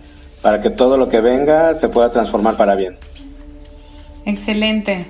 para 0.42 0.60
que 0.60 0.70
todo 0.70 0.96
lo 0.96 1.08
que 1.08 1.20
venga 1.20 1.74
se 1.74 1.88
pueda 1.88 2.10
transformar 2.10 2.56
para 2.56 2.74
bien. 2.74 2.96
Excelente. 4.24 5.06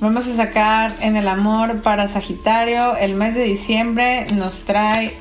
Vamos 0.00 0.28
a 0.28 0.36
sacar 0.36 0.94
en 1.00 1.16
el 1.16 1.26
amor 1.26 1.80
para 1.80 2.06
Sagitario. 2.06 2.96
El 2.96 3.14
mes 3.14 3.34
de 3.34 3.44
diciembre 3.44 4.26
nos 4.34 4.64
trae, 4.64 5.12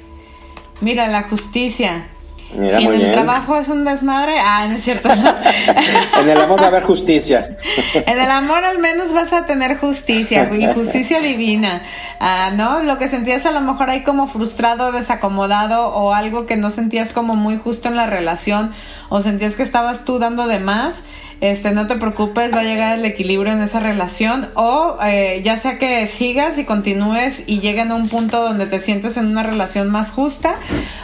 mira, 0.82 1.08
la 1.08 1.24
justicia 1.24 2.08
si 2.52 2.86
en 2.86 2.94
el 2.94 3.12
trabajo 3.12 3.58
es 3.58 3.68
un 3.68 3.84
desmadre, 3.84 4.36
ah, 4.40 4.66
no 4.68 4.76
es 4.76 4.82
cierto. 4.82 5.10
en 6.22 6.30
el 6.30 6.38
amor 6.38 6.60
va 6.62 6.66
a 6.66 6.68
haber 6.68 6.84
justicia. 6.84 7.58
en 7.94 8.20
el 8.20 8.32
amor 8.32 8.64
al 8.64 8.80
menos 8.80 9.14
vas 9.14 9.34
a 9.34 9.46
tener 9.46 9.78
justicia 9.78 10.50
y 10.54 10.66
justicia 10.74 11.20
divina, 11.20 11.84
ah, 12.20 12.52
¿no? 12.56 12.82
Lo 12.84 12.98
que 12.98 13.10
sentías 13.10 13.46
a 13.46 13.52
lo 13.52 13.62
mejor 13.62 13.90
ahí 13.90 14.04
como 14.04 14.28
frustrado, 14.28 14.92
desacomodado 14.92 15.88
o 15.94 16.14
algo 16.14 16.46
que 16.46 16.56
no 16.56 16.70
sentías 16.72 17.12
como 17.12 17.36
muy 17.36 17.58
justo 17.58 17.90
en 17.90 17.96
la 17.96 18.08
relación 18.08 18.72
o 19.10 19.22
sentías 19.22 19.56
que 19.56 19.64
estabas 19.64 20.06
tú 20.06 20.20
dando 20.20 20.48
de 20.48 20.60
más 20.60 21.04
este, 21.40 21.72
no 21.72 21.86
te 21.86 21.96
preocupes, 21.96 22.54
va 22.54 22.62
a 22.62 22.64
llegar 22.64 22.98
el 22.98 23.06
equilibrio 23.06 23.54
en 23.54 23.62
esa 23.62 23.80
relación 23.80 24.50
o 24.56 24.98
eh, 25.06 25.42
ya 25.44 25.56
sea 25.56 25.78
que 25.78 26.08
sigas 26.08 26.58
y 26.58 26.66
continúes 26.66 27.44
y 27.46 27.60
lleguen 27.60 27.92
a 27.92 27.96
un 27.96 28.10
punto 28.10 28.42
donde 28.42 28.66
te 28.66 28.80
sientes 28.80 29.18
en 29.18 29.28
una 29.28 29.44
relación 29.44 29.90
más 29.90 30.12
justa 30.12 30.60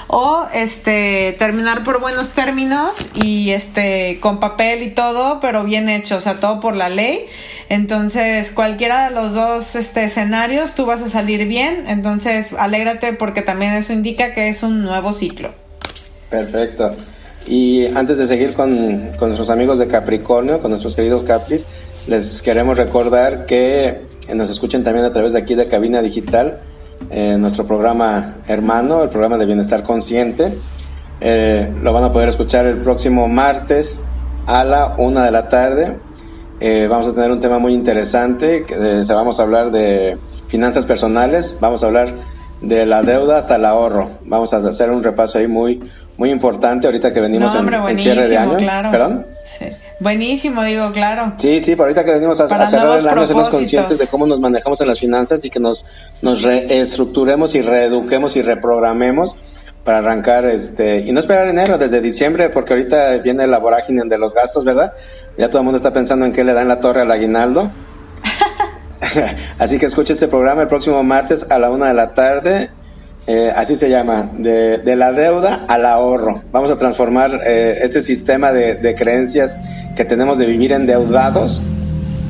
o 0.08 0.48
este 0.54 1.36
terminar 1.38 1.84
por 1.84 2.00
buenos 2.00 2.32
términos 2.32 3.10
y 3.14 3.52
este 3.52 4.20
con 4.22 4.40
papel 4.40 4.84
y 4.84 4.90
todo, 4.90 5.40
pero 5.40 5.64
bien 5.64 5.88
hecho, 5.90 6.18
o 6.18 6.22
sea, 6.22 6.40
todo 6.40 6.60
por 6.60 6.76
la 6.76 6.90
ley. 6.90 7.26
Entonces, 7.70 8.52
cualquiera 8.52 9.10
de 9.10 9.16
los 9.16 9.34
dos 9.34 9.76
este, 9.76 10.04
escenarios, 10.04 10.76
tú 10.76 10.86
vas 10.86 11.02
a 11.02 11.10
salir 11.10 11.48
bien. 11.48 11.86
Entonces, 11.88 12.54
alégrate 12.54 13.14
porque 13.14 13.42
también 13.42 13.74
eso 13.74 13.94
indica 13.94 14.34
que 14.34 14.50
es 14.50 14.64
un 14.64 14.84
nuevo 14.84 15.14
ciclo. 15.14 15.54
Perfecto. 16.30 16.96
Y 17.48 17.88
antes 17.96 18.18
de 18.18 18.28
seguir 18.28 18.54
con, 18.54 19.12
con, 19.18 19.30
nuestros 19.30 19.50
amigos 19.50 19.80
de 19.80 19.88
Capricornio, 19.88 20.60
con 20.60 20.72
nuestros 20.72 20.96
queridos 20.96 21.24
Capris, 21.24 21.66
les 22.08 22.42
queremos 22.42 22.78
recordar 22.78 23.46
que 23.46 24.02
nos 24.34 24.50
escuchen 24.50 24.84
también 24.84 25.06
a 25.06 25.12
través 25.12 25.34
de 25.34 25.40
aquí 25.40 25.56
de 25.56 25.68
Cabina 25.68 26.02
Digital, 26.02 26.60
eh, 27.10 27.38
nuestro 27.40 27.66
programa 27.66 28.38
hermano, 28.48 29.04
el 29.04 29.10
programa 29.10 29.38
de 29.38 29.46
Bienestar 29.46 29.84
Consciente. 29.84 30.54
Eh, 31.20 31.72
lo 31.82 31.94
van 31.94 32.04
a 32.04 32.12
poder 32.12 32.30
escuchar 32.30 32.66
el 32.66 32.78
próximo 32.78 33.28
martes 33.28 34.02
a 34.46 34.64
la 34.64 34.96
una 34.98 35.26
de 35.26 35.32
la 35.32 35.48
tarde. 35.50 35.98
Eh, 36.60 36.88
vamos 36.90 37.08
a 37.08 37.14
tener 37.14 37.32
un 37.32 37.40
tema 37.40 37.60
muy 37.60 37.74
interesante, 37.74 38.64
que, 38.64 39.04
vamos 39.10 39.40
a 39.40 39.44
hablar 39.44 39.72
de 39.72 40.18
finanzas 40.48 40.86
personales, 40.86 41.58
vamos 41.60 41.84
a 41.84 41.88
hablar 41.88 42.14
de 42.64 42.86
la 42.86 43.04
deuda 43.04 43.38
hasta 43.38 43.58
el 43.58 43.66
ahorro. 43.66 44.10
Vamos 44.24 44.54
a 44.54 44.58
hacer 44.58 44.90
un 44.90 45.04
repaso 45.04 45.38
ahí 45.38 45.48
muy, 45.48 45.84
muy 46.18 46.32
importante 46.32 46.88
ahorita 46.88 47.14
que 47.14 47.20
venimos 47.20 47.54
en, 47.56 48.00
cierre 48.00 48.28
de 48.28 48.38
año. 48.38 48.58
¿Perdón? 48.90 49.26
Sí. 49.46 49.66
Buenísimo, 50.00 50.64
digo, 50.64 50.92
claro. 50.92 51.34
Sí, 51.38 51.60
sí, 51.60 51.76
por 51.76 51.86
ahorita 51.86 52.04
que 52.04 52.12
venimos 52.12 52.40
a, 52.40 52.48
cerrar 52.48 53.00
el 53.00 53.08
año, 53.08 53.28
somos 53.28 53.50
conscientes 53.50 54.00
de 54.00 54.08
cómo 54.08 54.26
nos 54.26 54.40
manejamos 54.40 54.80
en 54.82 54.88
las 54.88 55.00
finanzas 55.00 55.44
y 55.46 55.50
que 55.50 55.60
nos, 55.60 55.86
nos 56.22 56.42
reestructuremos 56.42 57.54
y 57.56 57.62
reeduquemos 57.62 58.36
y 58.36 58.42
reprogramemos 58.42 59.36
para 59.84 59.98
arrancar 59.98 60.46
este 60.46 61.00
y 61.00 61.12
no 61.12 61.20
esperar 61.20 61.50
enero 61.50 61.78
desde 61.78 62.00
diciembre 62.00 62.50
porque 62.50 62.72
ahorita 62.72 63.18
viene 63.18 63.46
la 63.48 63.60
vorágine 63.60 64.04
de 64.06 64.18
los 64.18 64.34
gastos, 64.34 64.64
¿verdad? 64.64 64.94
Ya 65.38 65.50
todo 65.50 65.60
el 65.60 65.66
mundo 65.66 65.78
está 65.78 65.92
pensando 65.92 66.26
en 66.26 66.32
qué 66.32 66.46
le 66.46 66.54
dan 66.54 66.70
la 66.70 66.80
torre 66.80 67.02
al 67.02 67.12
aguinaldo. 67.12 67.70
Así 69.60 69.78
que 69.78 69.86
escuche 69.86 70.14
este 70.14 70.28
programa 70.28 70.62
el 70.62 70.68
próximo 70.68 71.04
martes 71.04 71.50
a 71.50 71.60
la 71.60 71.70
una 71.72 71.88
de 71.88 71.94
la 71.94 72.14
tarde 72.14 72.70
eh, 73.26 73.54
así 73.56 73.78
se 73.78 73.90
llama, 73.90 74.30
de, 74.34 74.96
la 74.98 75.14
deuda 75.14 75.66
al 75.70 75.86
ahorro. 75.86 76.44
Vamos 76.52 76.72
a 76.72 76.78
transformar 76.78 77.40
eh, 77.46 77.80
este 77.82 78.02
sistema 78.02 78.52
de, 78.52 78.96
creencias 78.96 79.58
que 79.96 80.04
tenemos 80.04 80.40
de 80.40 80.46
vivir 80.46 80.74
endeudados 80.74 81.62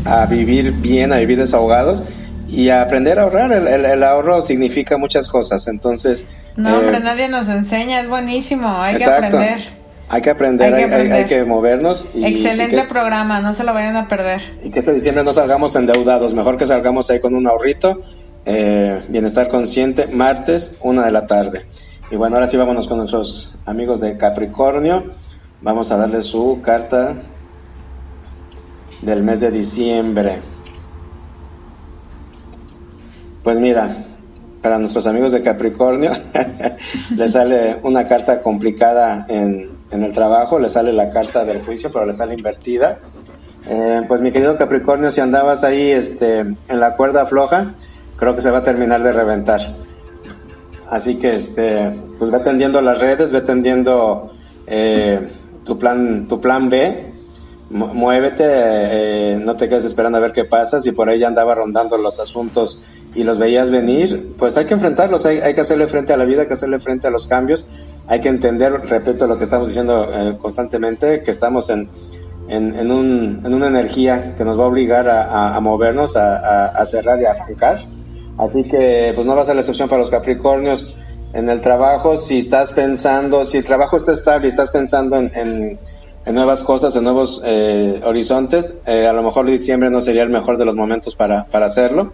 a 0.05 0.25
vivir 0.25 0.71
bien, 0.71 1.11
a 1.11 1.17
vivir 1.17 1.39
desahogados 1.39 2.03
y 2.47 2.69
a 2.69 2.83
aprender 2.83 3.17
a 3.17 3.23
ahorrar. 3.23 3.51
El, 3.51 4.03
ahorro 4.03 4.43
significa 4.43 4.97
muchas 4.97 5.27
cosas, 5.27 5.67
entonces... 5.67 6.27
No, 6.55 6.77
hombre, 6.77 6.97
eh, 6.97 7.01
nadie 7.03 7.27
nos 7.27 7.49
enseña, 7.49 7.99
es 7.99 8.07
buenísimo, 8.07 8.69
hay 8.69 8.95
que 8.95 9.05
aprender. 9.05 9.82
Hay 10.13 10.21
que 10.21 10.29
aprender, 10.29 10.71
hay 10.75 11.25
que, 11.25 11.43
movernos. 11.43 12.07
Excelente 12.13 12.83
programa, 12.83 13.41
no 13.41 13.51
se 13.55 13.63
lo 13.63 13.73
vayan 13.73 13.95
a 13.95 14.07
perder. 14.07 14.41
Y 14.63 14.69
que 14.69 14.77
este 14.77 14.93
diciembre 14.93 15.23
no 15.23 15.33
salgamos 15.33 15.75
endeudados, 15.75 16.35
mejor 16.35 16.55
que 16.55 16.67
salgamos 16.67 17.09
ahí 17.09 17.19
con 17.19 17.33
un 17.33 17.47
ahorrito 17.47 17.99
eh, 18.45 19.01
Bienestar 19.07 19.47
Consciente, 19.47 20.05
martes, 20.05 20.77
una 20.83 21.03
de 21.03 21.11
la 21.11 21.25
tarde. 21.25 21.65
Y 22.11 22.15
bueno, 22.15 22.35
ahora 22.35 22.45
sí 22.45 22.57
vámonos 22.57 22.87
con 22.87 22.97
nuestros 22.97 23.57
amigos 23.65 24.01
de 24.01 24.15
Capricornio. 24.15 25.05
Vamos 25.63 25.91
a 25.91 25.97
darle 25.97 26.21
su 26.21 26.61
carta 26.61 27.15
del 29.01 29.23
mes 29.23 29.39
de 29.39 29.49
diciembre. 29.49 30.41
Pues 33.43 33.57
mira, 33.57 33.97
para 34.61 34.77
nuestros 34.77 35.07
amigos 35.07 35.31
de 35.31 35.41
Capricornio, 35.41 36.11
le 37.17 37.29
sale 37.29 37.79
una 37.81 38.05
carta 38.05 38.41
complicada 38.41 39.25
en, 39.27 39.72
en, 39.93 40.03
el 40.03 40.13
trabajo, 40.13 40.59
le 40.59 40.69
sale 40.69 40.93
la 40.93 41.09
carta 41.09 41.45
del 41.45 41.61
juicio, 41.63 41.89
pero 41.91 42.05
le 42.05 42.13
sale 42.13 42.33
invertida. 42.33 42.99
Eh, 43.67 44.01
pues 44.07 44.21
mi 44.21 44.31
querido 44.31 44.57
Capricornio, 44.57 45.11
si 45.11 45.21
andabas 45.21 45.63
ahí 45.63 45.91
este, 45.91 46.39
en 46.39 46.79
la 46.79 46.95
cuerda 46.95 47.25
floja, 47.25 47.73
creo 48.17 48.35
que 48.35 48.41
se 48.41 48.51
va 48.51 48.59
a 48.59 48.63
terminar 48.63 49.03
de 49.03 49.11
reventar. 49.11 49.61
Así 50.89 51.17
que 51.17 51.31
este, 51.31 51.91
pues 52.19 52.29
ve 52.29 52.39
tendiendo 52.39 52.81
las 52.81 52.99
redes, 52.99 53.31
ve 53.31 53.41
tendiendo 53.41 54.31
eh, 54.67 55.27
tu 55.63 55.79
plan, 55.79 56.27
tu 56.27 56.39
plan 56.41 56.69
B, 56.69 57.13
muévete, 57.69 58.43
eh, 58.45 59.39
no 59.43 59.55
te 59.55 59.67
quedes 59.67 59.85
esperando 59.85 60.17
a 60.17 60.21
ver 60.21 60.31
qué 60.31 60.45
pasa. 60.45 60.79
Si 60.79 60.91
por 60.91 61.09
ahí 61.09 61.19
ya 61.19 61.27
andaba 61.27 61.55
rondando 61.55 61.97
los 61.97 62.19
asuntos 62.19 62.81
y 63.15 63.23
los 63.23 63.37
veías 63.37 63.71
venir, 63.71 64.33
pues 64.37 64.57
hay 64.57 64.65
que 64.65 64.73
enfrentarlos, 64.73 65.25
hay, 65.25 65.53
que 65.53 65.61
hacerle 65.61 65.87
frente 65.87 66.13
a 66.13 66.17
la 66.17 66.25
vida, 66.25 66.41
hay 66.41 66.47
que 66.47 66.53
hacerle 66.53 66.79
frente 66.79 67.07
a 67.07 67.11
los 67.11 67.27
cambios, 67.27 67.67
hay 68.07 68.19
que 68.19 68.29
entender, 68.29 68.71
repito 68.85 69.27
lo 69.27 69.37
que 69.37 69.43
estamos 69.45 69.67
diciendo 69.67 70.09
eh, 70.13 70.37
constantemente, 70.39 71.23
que 71.23 71.31
estamos 71.31 71.69
en, 71.69 71.89
en, 72.47 72.91
un, 72.91 73.41
en, 73.45 73.53
una 73.53 73.67
energía 73.67 74.35
que 74.35 74.43
nos 74.43 74.59
va 74.59 74.63
a 74.63 74.67
obligar 74.67 75.07
a, 75.09 75.59
movernos, 75.61 76.17
a, 76.17 76.67
a 76.67 76.85
cerrar 76.85 77.21
y 77.21 77.25
a 77.25 77.31
arrancar 77.31 77.85
Así 78.37 78.67
que 78.67 79.11
pues 79.13 79.27
no 79.27 79.35
va 79.35 79.41
a 79.41 79.45
ser 79.45 79.55
la 79.55 79.61
excepción 79.61 79.87
para 79.87 80.01
los 80.01 80.09
Capricornios 80.09 80.95
en 81.33 81.49
el 81.49 81.61
trabajo. 81.61 82.17
Si 82.17 82.37
estás 82.37 82.71
pensando, 82.71 83.45
si 83.45 83.57
el 83.57 83.65
trabajo 83.65 83.97
está 83.97 84.11
estable 84.11 84.47
y 84.47 84.49
estás 84.49 84.71
pensando 84.71 85.17
en, 85.17 85.79
nuevas 86.25 86.63
cosas, 86.63 86.95
en 86.95 87.03
nuevos 87.03 87.43
eh, 87.45 88.01
horizontes, 88.03 88.79
eh, 88.87 89.07
a 89.07 89.13
lo 89.13 89.21
mejor 89.21 89.49
diciembre 89.49 89.89
no 89.89 90.01
sería 90.01 90.23
el 90.23 90.29
mejor 90.29 90.57
de 90.57 90.65
los 90.65 90.75
momentos 90.75 91.15
para, 91.15 91.45
hacerlo. 91.51 92.13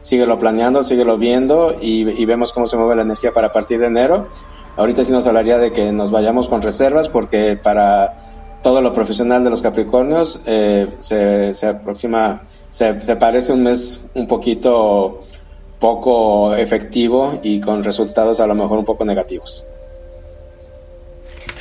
Síguelo 0.00 0.38
planeando, 0.38 0.84
síguelo 0.84 1.18
viendo 1.18 1.76
y, 1.80 2.24
vemos 2.26 2.52
cómo 2.52 2.66
se 2.66 2.76
mueve 2.76 2.94
la 2.94 3.02
energía 3.02 3.32
para 3.32 3.52
partir 3.52 3.80
de 3.80 3.86
enero. 3.86 4.28
Ahorita 4.76 5.04
sí 5.04 5.12
nos 5.12 5.26
hablaría 5.26 5.58
de 5.58 5.72
que 5.72 5.92
nos 5.92 6.10
vayamos 6.10 6.48
con 6.48 6.62
reservas 6.62 7.08
porque 7.08 7.56
para 7.56 8.14
todo 8.62 8.82
lo 8.82 8.92
profesional 8.92 9.42
de 9.42 9.50
los 9.50 9.62
Capricornios 9.62 10.42
eh, 10.46 10.88
se, 10.98 11.54
se, 11.54 11.66
aproxima, 11.66 12.42
se, 12.68 13.02
se 13.02 13.16
parece 13.16 13.52
un 13.52 13.62
mes 13.62 14.10
un 14.14 14.26
poquito 14.26 15.24
poco 15.78 16.54
efectivo 16.54 17.40
y 17.42 17.60
con 17.60 17.84
resultados 17.84 18.40
a 18.40 18.46
lo 18.46 18.54
mejor 18.54 18.78
un 18.78 18.84
poco 18.84 19.04
negativos. 19.04 19.66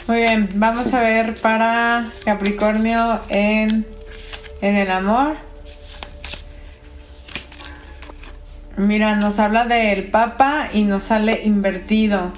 Muy 0.08 0.18
bien, 0.18 0.50
vamos 0.56 0.94
a 0.94 1.00
ver 1.00 1.36
para 1.36 2.10
Capricornio 2.24 3.20
en, 3.30 3.86
en 4.62 4.76
el 4.76 4.92
amor. 4.92 5.36
Mira, 8.78 9.16
nos 9.16 9.40
habla 9.40 9.66
del 9.66 10.12
Papa 10.12 10.68
y 10.74 10.84
nos 10.84 11.04
sale 11.04 11.42
invertido. 11.46 12.32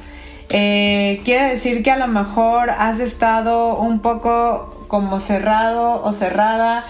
Eh, 0.49 1.21
quiere 1.25 1.49
decir 1.49 1.83
que 1.83 1.91
a 1.91 1.97
lo 1.97 2.07
mejor 2.07 2.69
has 2.69 2.99
estado 2.99 3.77
un 3.77 3.99
poco 3.99 4.85
como 4.87 5.19
cerrado 5.19 6.01
o 6.03 6.13
cerrada 6.13 6.83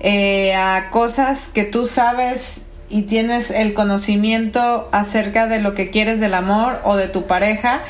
eh, 0.00 0.54
a 0.54 0.90
cosas 0.90 1.48
que 1.48 1.64
tú 1.64 1.86
sabes 1.86 2.62
y 2.90 3.02
tienes 3.02 3.50
el 3.50 3.72
conocimiento 3.74 4.88
acerca 4.92 5.46
de 5.46 5.60
lo 5.60 5.74
que 5.74 5.90
quieres 5.90 6.20
del 6.20 6.34
amor 6.34 6.80
o 6.84 6.96
de 6.96 7.08
tu 7.08 7.26
pareja 7.26 7.80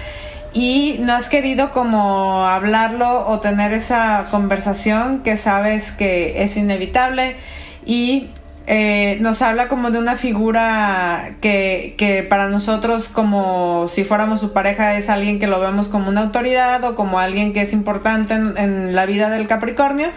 y 0.53 0.99
no 1.01 1.13
has 1.15 1.29
querido 1.29 1.73
como 1.73 2.47
hablarlo 2.47 3.27
o 3.27 3.41
tener 3.41 3.73
esa 3.73 4.27
conversación 4.31 5.23
que 5.23 5.37
sabes 5.37 5.91
que 5.91 6.45
es 6.45 6.57
inevitable 6.57 7.37
y 7.85 8.29
eh, 8.67 9.19
nos 9.21 9.43
habla 9.43 9.69
como 9.69 9.91
de 9.91 9.99
una 9.99 10.17
figura 10.17 11.37
que, 11.43 11.95
que, 11.99 12.23
para 12.23 12.49
nosotros 12.49 13.11
como 13.11 13.89
si 13.89 14.05
fuéramos 14.05 14.41
su 14.41 14.55
pareja 14.55 14.97
es 14.97 15.11
alguien 15.11 15.39
que 15.39 15.47
lo 15.47 15.61
vemos 15.61 15.89
como 15.89 16.09
una 16.09 16.23
autoridad 16.23 16.83
o 16.85 16.97
como 16.97 17.19
alguien 17.19 17.53
que 17.53 17.61
es 17.61 17.75
importante 17.75 18.33
en, 18.33 18.95
la 18.95 19.05
vida 19.05 19.29
del 19.29 19.47
Capricornio. 19.47 20.09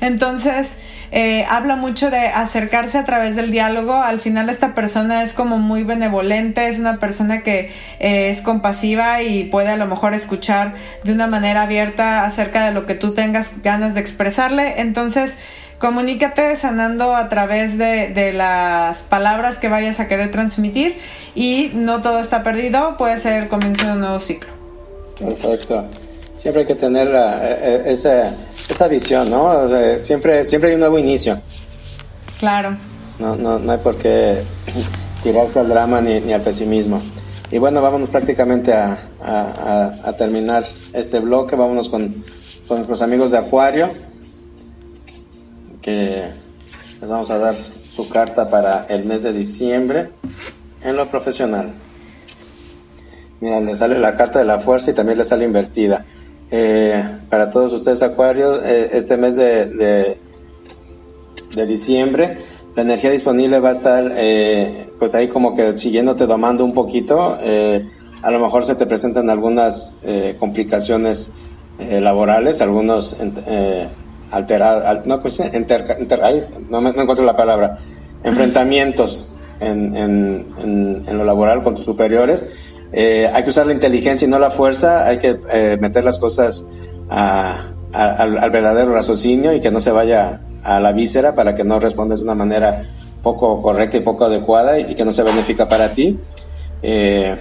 Entonces, 0.00 0.76
eh, 1.12 1.44
habla 1.50 1.76
mucho 1.76 2.10
de 2.10 2.28
acercarse 2.28 2.96
a 2.96 3.04
través 3.04 3.36
del 3.36 3.50
diálogo. 3.50 3.92
Al 3.92 4.18
final 4.18 4.48
esta 4.48 4.74
persona 4.74 5.22
es 5.22 5.34
como 5.34 5.58
muy 5.58 5.84
benevolente, 5.84 6.68
es 6.68 6.78
una 6.78 6.96
persona 6.96 7.42
que 7.42 7.70
eh, 7.98 8.30
es 8.30 8.40
compasiva 8.40 9.20
y 9.20 9.44
puede 9.44 9.68
a 9.68 9.76
lo 9.76 9.86
mejor 9.86 10.14
escuchar 10.14 10.72
de 11.04 11.12
una 11.12 11.26
manera 11.26 11.62
abierta 11.62 12.24
acerca 12.24 12.64
de 12.64 12.72
lo 12.72 12.86
que 12.86 12.94
tú 12.94 13.12
tengas 13.12 13.60
ganas 13.62 13.92
de 13.92 14.00
expresarle. 14.00 14.80
Entonces, 14.80 15.36
comunícate 15.80 16.56
sanando 16.56 17.16
a 17.16 17.28
través 17.28 17.78
de, 17.78 18.10
de, 18.10 18.32
las 18.32 19.00
palabras 19.00 19.58
que 19.58 19.68
vayas 19.68 19.98
a 19.98 20.06
querer 20.06 20.30
transmitir 20.30 20.98
y 21.34 21.72
no 21.74 22.02
todo 22.02 22.20
está 22.20 22.42
perdido, 22.42 22.96
puede 22.98 23.18
ser 23.18 23.42
el 23.42 23.48
comienzo 23.48 23.86
de 23.86 23.92
un 23.92 24.00
nuevo 24.00 24.20
ciclo. 24.20 24.50
Perfecto. 25.18 25.86
Siempre 26.36 26.62
hay 26.62 26.66
que 26.66 26.74
tener 26.74 27.08
uh, 27.08 27.88
esa, 27.88 28.30
esa, 28.68 28.88
visión, 28.88 29.30
¿no? 29.30 29.44
O 29.44 29.68
sea, 29.68 30.02
siempre, 30.02 30.48
siempre 30.48 30.70
hay 30.70 30.74
un 30.74 30.80
nuevo 30.80 30.98
inicio. 30.98 31.40
Claro. 32.38 32.76
No, 33.18 33.36
no, 33.36 33.58
no 33.58 33.72
hay 33.72 33.78
por 33.78 33.96
qué 33.96 34.42
tirarse 35.22 35.60
al 35.60 35.68
drama 35.68 36.00
ni, 36.00 36.20
ni 36.20 36.32
al 36.32 36.42
pesimismo. 36.42 37.00
Y 37.50 37.58
bueno, 37.58 37.82
vámonos 37.82 38.10
prácticamente 38.10 38.72
a, 38.72 38.96
a, 39.22 39.94
a, 40.04 40.12
terminar 40.12 40.64
este 40.92 41.20
bloque. 41.20 41.56
Vámonos 41.56 41.88
con, 41.88 42.24
con 42.68 42.76
nuestros 42.76 43.02
amigos 43.02 43.32
de 43.32 43.38
Acuario, 43.38 43.90
que 45.80 46.24
les 47.00 47.08
vamos 47.08 47.30
a 47.30 47.38
dar 47.38 47.54
su 47.90 48.08
carta 48.08 48.48
para 48.48 48.86
el 48.88 49.04
mes 49.04 49.22
de 49.22 49.32
diciembre 49.32 50.10
en 50.82 50.96
lo 50.96 51.08
profesional. 51.08 51.72
Mira, 53.40 53.60
le 53.60 53.74
sale 53.74 53.98
la 53.98 54.16
carta 54.16 54.38
de 54.38 54.44
la 54.44 54.60
fuerza 54.60 54.90
y 54.90 54.94
también 54.94 55.18
le 55.18 55.24
sale 55.24 55.44
invertida. 55.44 56.04
Eh, 56.50 57.02
para 57.28 57.48
todos 57.48 57.72
ustedes, 57.72 58.02
Acuario, 58.02 58.62
eh, 58.62 58.90
este 58.92 59.16
mes 59.16 59.36
de, 59.36 60.18
de, 61.54 61.66
diciembre, 61.66 62.38
la 62.76 62.82
energía 62.82 63.10
disponible 63.10 63.60
va 63.60 63.70
a 63.70 63.72
estar, 63.72 64.12
eh, 64.16 64.90
pues 64.98 65.14
ahí 65.14 65.28
como 65.28 65.54
que 65.54 65.76
siguiéndote 65.76 66.26
domando 66.26 66.64
un 66.64 66.74
poquito. 66.74 67.38
Eh, 67.40 67.88
a 68.22 68.30
lo 68.30 68.40
mejor 68.40 68.64
se 68.64 68.74
te 68.74 68.84
presentan 68.84 69.30
algunas 69.30 70.00
complicaciones 70.38 71.32
laborales, 71.78 72.60
algunos 72.60 73.16
alterados, 74.30 75.06
no, 75.06 76.80
no, 76.80 76.88
encuentro 76.88 77.24
la 77.24 77.36
palabra, 77.36 77.78
enfrentamientos 78.22 79.34
en, 79.60 79.96
en, 79.96 81.04
en, 81.06 81.18
lo 81.18 81.24
laboral 81.24 81.62
con 81.62 81.74
tus 81.74 81.84
superiores. 81.84 82.48
Eh, 82.92 83.30
hay 83.32 83.44
que 83.44 83.50
usar 83.50 83.66
la 83.66 83.72
inteligencia 83.72 84.26
y 84.26 84.30
no 84.30 84.38
la 84.38 84.50
fuerza, 84.50 85.06
hay 85.06 85.18
que 85.18 85.38
eh, 85.52 85.78
meter 85.80 86.04
las 86.04 86.18
cosas 86.18 86.66
al, 87.08 88.50
verdadero 88.50 88.92
raciocinio 88.92 89.52
y 89.52 89.60
que 89.60 89.70
no 89.70 89.80
se 89.80 89.90
vaya 89.90 90.40
a 90.62 90.80
la 90.80 90.92
víscera 90.92 91.34
para 91.34 91.54
que 91.54 91.64
no 91.64 91.80
respondas 91.80 92.18
de 92.20 92.24
una 92.24 92.34
manera 92.34 92.82
poco 93.22 93.62
correcta 93.62 93.96
y 93.96 94.00
poco 94.00 94.24
adecuada 94.24 94.78
y 94.78 94.94
que 94.94 95.04
no 95.04 95.12
se 95.12 95.22
benefica 95.22 95.68
para 95.68 95.92
ti. 95.94 96.18
Eh, 96.82 97.36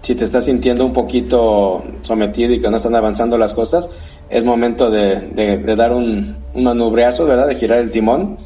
si 0.00 0.14
te 0.14 0.24
estás 0.24 0.44
sintiendo 0.44 0.84
un 0.84 0.92
poquito 0.92 1.82
sometido 2.02 2.52
y 2.52 2.60
que 2.60 2.70
no 2.70 2.76
están 2.76 2.94
avanzando 2.94 3.38
las 3.38 3.54
cosas, 3.54 3.88
es 4.34 4.42
momento 4.42 4.90
de, 4.90 5.76
dar 5.76 5.92
un, 5.92 6.36
un 6.54 6.64
manubreazo, 6.64 7.24
¿verdad? 7.24 7.46
De 7.46 7.54
girar 7.54 7.78
el 7.78 7.92
timón 7.92 8.36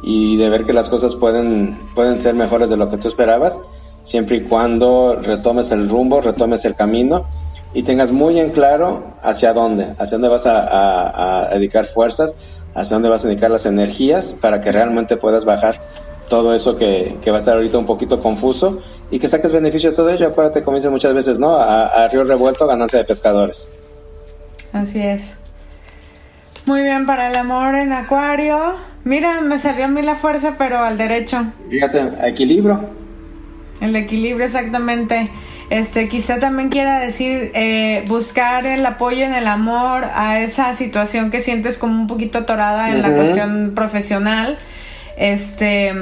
y 0.00 0.36
de 0.36 0.48
ver 0.48 0.62
que 0.62 0.72
las 0.72 0.88
cosas 0.88 1.16
pueden, 1.16 1.76
pueden 1.96 2.20
ser 2.20 2.34
mejores 2.34 2.70
de 2.70 2.76
lo 2.76 2.88
que 2.88 2.96
tú 2.96 3.08
esperabas 3.08 3.60
siempre 4.04 4.36
y 4.36 4.40
cuando 4.42 5.16
retomes 5.20 5.72
el 5.72 5.88
rumbo, 5.88 6.20
retomes 6.20 6.64
el 6.64 6.76
camino 6.76 7.26
y 7.74 7.82
tengas 7.82 8.12
muy 8.12 8.38
en 8.38 8.50
claro 8.50 9.02
hacia 9.20 9.52
dónde, 9.52 9.94
hacia 9.98 10.16
dónde 10.16 10.28
vas 10.28 10.46
a, 10.46 11.48
dedicar 11.52 11.86
fuerzas, 11.86 12.36
hacia 12.74 12.94
dónde 12.94 13.08
vas 13.08 13.24
a 13.24 13.28
dedicar 13.28 13.50
las 13.50 13.66
energías 13.66 14.36
para 14.40 14.60
que 14.60 14.70
realmente 14.70 15.16
puedas 15.16 15.44
bajar 15.44 15.80
todo 16.28 16.54
eso 16.54 16.76
que, 16.76 17.18
que 17.20 17.32
va 17.32 17.38
a 17.38 17.40
estar 17.40 17.56
ahorita 17.56 17.78
un 17.78 17.86
poquito 17.86 18.20
confuso 18.20 18.78
y 19.10 19.18
que 19.18 19.26
saques 19.26 19.50
beneficio 19.50 19.90
de 19.90 19.96
todo 19.96 20.08
ello. 20.08 20.28
Acuérdate, 20.28 20.62
como 20.62 20.76
dicen 20.76 20.92
muchas 20.92 21.12
veces, 21.14 21.40
¿no? 21.40 21.56
A, 21.56 21.84
a 21.86 22.08
río 22.08 22.22
revuelto, 22.22 22.64
ganancia 22.68 23.00
de 23.00 23.04
pescadores. 23.04 23.72
Así 24.72 25.00
es. 25.00 25.36
Muy 26.66 26.82
bien 26.82 27.06
para 27.06 27.28
el 27.28 27.36
amor 27.36 27.74
en 27.74 27.92
acuario. 27.92 28.76
Mira, 29.04 29.40
me 29.40 29.58
salió 29.58 29.86
a 29.86 29.88
mí 29.88 30.00
la 30.02 30.14
fuerza, 30.14 30.54
pero 30.56 30.78
al 30.78 30.96
derecho. 30.96 31.52
Fíjate, 31.68 32.10
equilibrio. 32.22 32.88
El 33.80 33.96
equilibrio, 33.96 34.46
exactamente. 34.46 35.28
Este, 35.70 36.08
quizá 36.08 36.38
también 36.38 36.68
quiera 36.68 37.00
decir 37.00 37.50
eh, 37.54 38.04
buscar 38.06 38.66
el 38.66 38.84
apoyo 38.84 39.24
en 39.24 39.34
el 39.34 39.48
amor 39.48 40.04
a 40.14 40.38
esa 40.40 40.74
situación 40.74 41.30
que 41.30 41.40
sientes 41.40 41.78
como 41.78 41.98
un 41.98 42.06
poquito 42.06 42.38
atorada 42.38 42.90
en 42.90 42.96
uh 42.96 42.98
-huh. 42.98 43.08
la 43.08 43.14
cuestión 43.16 43.72
profesional. 43.74 44.58
Este, 45.16 45.92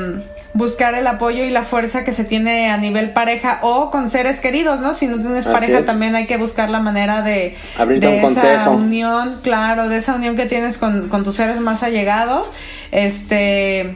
buscar 0.52 0.94
el 0.94 1.06
apoyo 1.06 1.44
y 1.44 1.50
la 1.50 1.62
fuerza 1.62 2.04
que 2.04 2.12
se 2.12 2.24
tiene 2.24 2.70
a 2.70 2.76
nivel 2.76 3.12
pareja 3.12 3.60
o 3.62 3.90
con 3.90 4.08
seres 4.08 4.40
queridos, 4.40 4.80
¿no? 4.80 4.94
Si 4.94 5.06
no 5.06 5.18
tienes 5.18 5.46
Así 5.46 5.54
pareja, 5.54 5.78
es. 5.78 5.86
también 5.86 6.14
hay 6.14 6.26
que 6.26 6.36
buscar 6.36 6.70
la 6.70 6.80
manera 6.80 7.22
de, 7.22 7.56
Abrirte 7.78 8.06
de 8.06 8.12
un 8.12 8.18
esa 8.18 8.26
consejo. 8.26 8.70
unión, 8.72 9.40
claro, 9.42 9.88
de 9.88 9.96
esa 9.96 10.14
unión 10.14 10.36
que 10.36 10.46
tienes 10.46 10.78
con, 10.78 11.08
con 11.08 11.24
tus 11.24 11.36
seres 11.36 11.60
más 11.60 11.82
allegados. 11.82 12.52
Este, 12.90 13.94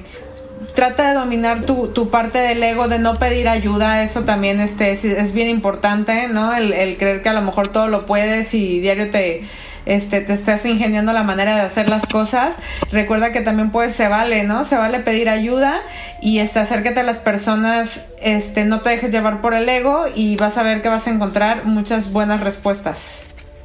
trata 0.75 1.09
de 1.09 1.15
dominar 1.15 1.63
tu, 1.63 1.89
tu, 1.89 2.11
parte 2.11 2.39
del 2.39 2.63
ego, 2.63 2.89
de 2.89 2.99
no 2.99 3.19
pedir 3.19 3.49
ayuda, 3.49 4.03
eso 4.03 4.23
también 4.23 4.61
este, 4.61 4.93
es, 4.93 5.05
es 5.05 5.33
bien 5.33 5.49
importante, 5.49 6.29
¿no? 6.29 6.55
El, 6.55 6.73
el, 6.73 6.97
creer 6.97 7.23
que 7.23 7.29
a 7.29 7.35
lo 7.35 7.43
mejor 7.43 7.69
todo 7.69 7.89
lo 7.89 8.07
puedes 8.07 8.55
y 8.55 8.81
diario 8.81 9.11
te, 9.11 9.43
este, 9.87 10.21
te 10.21 10.33
estás 10.33 10.65
ingeniando 10.67 11.13
la 11.13 11.23
manera 11.23 11.55
de 11.55 11.61
hacer 11.63 11.89
las 11.89 12.07
cosas. 12.07 12.55
Recuerda 12.91 13.33
que 13.33 13.41
también 13.41 13.71
pues 13.71 13.95
se 13.95 14.09
vale, 14.09 14.45
¿no? 14.45 14.65
Se 14.65 14.77
vale 14.77 15.01
pedir 15.01 15.29
ayuda 15.29 15.81
y 16.21 16.39
este, 16.39 16.59
acércate 16.59 17.01
a 17.01 17.03
las 17.03 17.19
personas, 17.19 18.05
este, 18.23 18.65
no 18.65 18.81
te 18.81 18.91
dejes 18.91 19.11
llevar 19.11 19.41
por 19.41 19.55
el 19.55 19.69
ego 19.69 20.05
y 20.15 20.37
vas 20.37 20.57
a 20.59 20.63
ver 20.63 20.83
que 20.83 20.89
vas 20.89 21.07
a 21.07 21.11
encontrar 21.11 21.65
muchas 21.65 22.13
buenas 22.13 22.41
respuestas. 22.41 23.23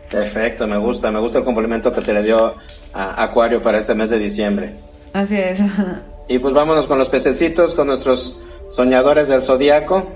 Perfecto, 0.09 0.65
me 0.67 0.77
gusta, 0.77 1.11
me 1.11 1.19
gusta 1.19 1.39
el 1.39 1.43
complemento 1.43 1.93
que 1.93 2.01
se 2.01 2.13
le 2.13 2.23
dio 2.23 2.55
a 2.93 3.23
Acuario 3.23 3.61
para 3.61 3.77
este 3.77 3.93
mes 3.93 4.09
de 4.09 4.17
diciembre. 4.17 4.73
Así 5.13 5.37
es. 5.37 5.59
Y 6.27 6.39
pues 6.39 6.53
vámonos 6.53 6.87
con 6.87 6.97
los 6.97 7.09
pececitos, 7.09 7.73
con 7.73 7.87
nuestros 7.87 8.41
soñadores 8.69 9.27
del 9.27 9.43
zodiaco, 9.43 10.07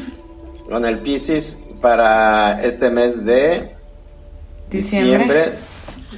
con 0.68 0.84
el 0.84 0.98
Pisces 1.00 1.68
para 1.80 2.62
este 2.62 2.90
mes 2.90 3.24
de 3.24 3.74
diciembre. 4.70 5.52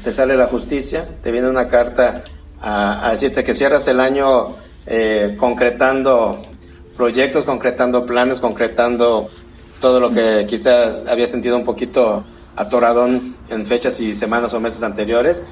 Te 0.04 0.12
sale 0.12 0.36
la 0.36 0.46
justicia, 0.46 1.06
te 1.22 1.30
viene 1.30 1.48
una 1.48 1.68
carta 1.68 2.24
a, 2.60 3.06
a 3.06 3.12
decirte 3.12 3.44
que 3.44 3.54
cierras 3.54 3.86
el 3.88 4.00
año 4.00 4.56
eh, 4.86 5.36
concretando 5.38 6.40
proyectos, 6.96 7.44
concretando 7.44 8.04
planes, 8.06 8.40
concretando 8.40 9.28
todo 9.80 10.00
lo 10.00 10.12
que 10.12 10.46
quizá 10.48 11.02
había 11.10 11.26
sentido 11.26 11.56
un 11.56 11.64
poquito 11.64 12.24
atoradón 12.56 13.36
en 13.48 13.66
fechas 13.66 14.00
y 14.00 14.14
semanas 14.14 14.54
o 14.54 14.60
meses 14.60 14.82
anteriores 14.82 15.42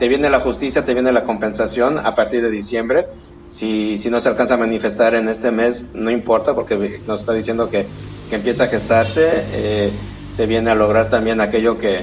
te 0.00 0.08
viene 0.08 0.30
la 0.30 0.40
justicia, 0.40 0.82
te 0.82 0.94
viene 0.94 1.12
la 1.12 1.24
compensación 1.24 1.98
a 1.98 2.14
partir 2.14 2.40
de 2.40 2.50
diciembre. 2.50 3.06
Si, 3.46 3.98
si 3.98 4.08
no 4.08 4.18
se 4.18 4.30
alcanza 4.30 4.54
a 4.54 4.56
manifestar 4.56 5.14
en 5.14 5.28
este 5.28 5.50
mes, 5.50 5.90
no 5.92 6.10
importa, 6.10 6.54
porque 6.54 7.02
nos 7.06 7.20
está 7.20 7.34
diciendo 7.34 7.68
que, 7.68 7.84
que 8.30 8.36
empieza 8.36 8.64
a 8.64 8.66
gestarse. 8.68 9.28
Eh, 9.52 9.90
se 10.30 10.46
viene 10.46 10.70
a 10.70 10.74
lograr 10.74 11.10
también 11.10 11.42
aquello 11.42 11.76
que, 11.76 12.00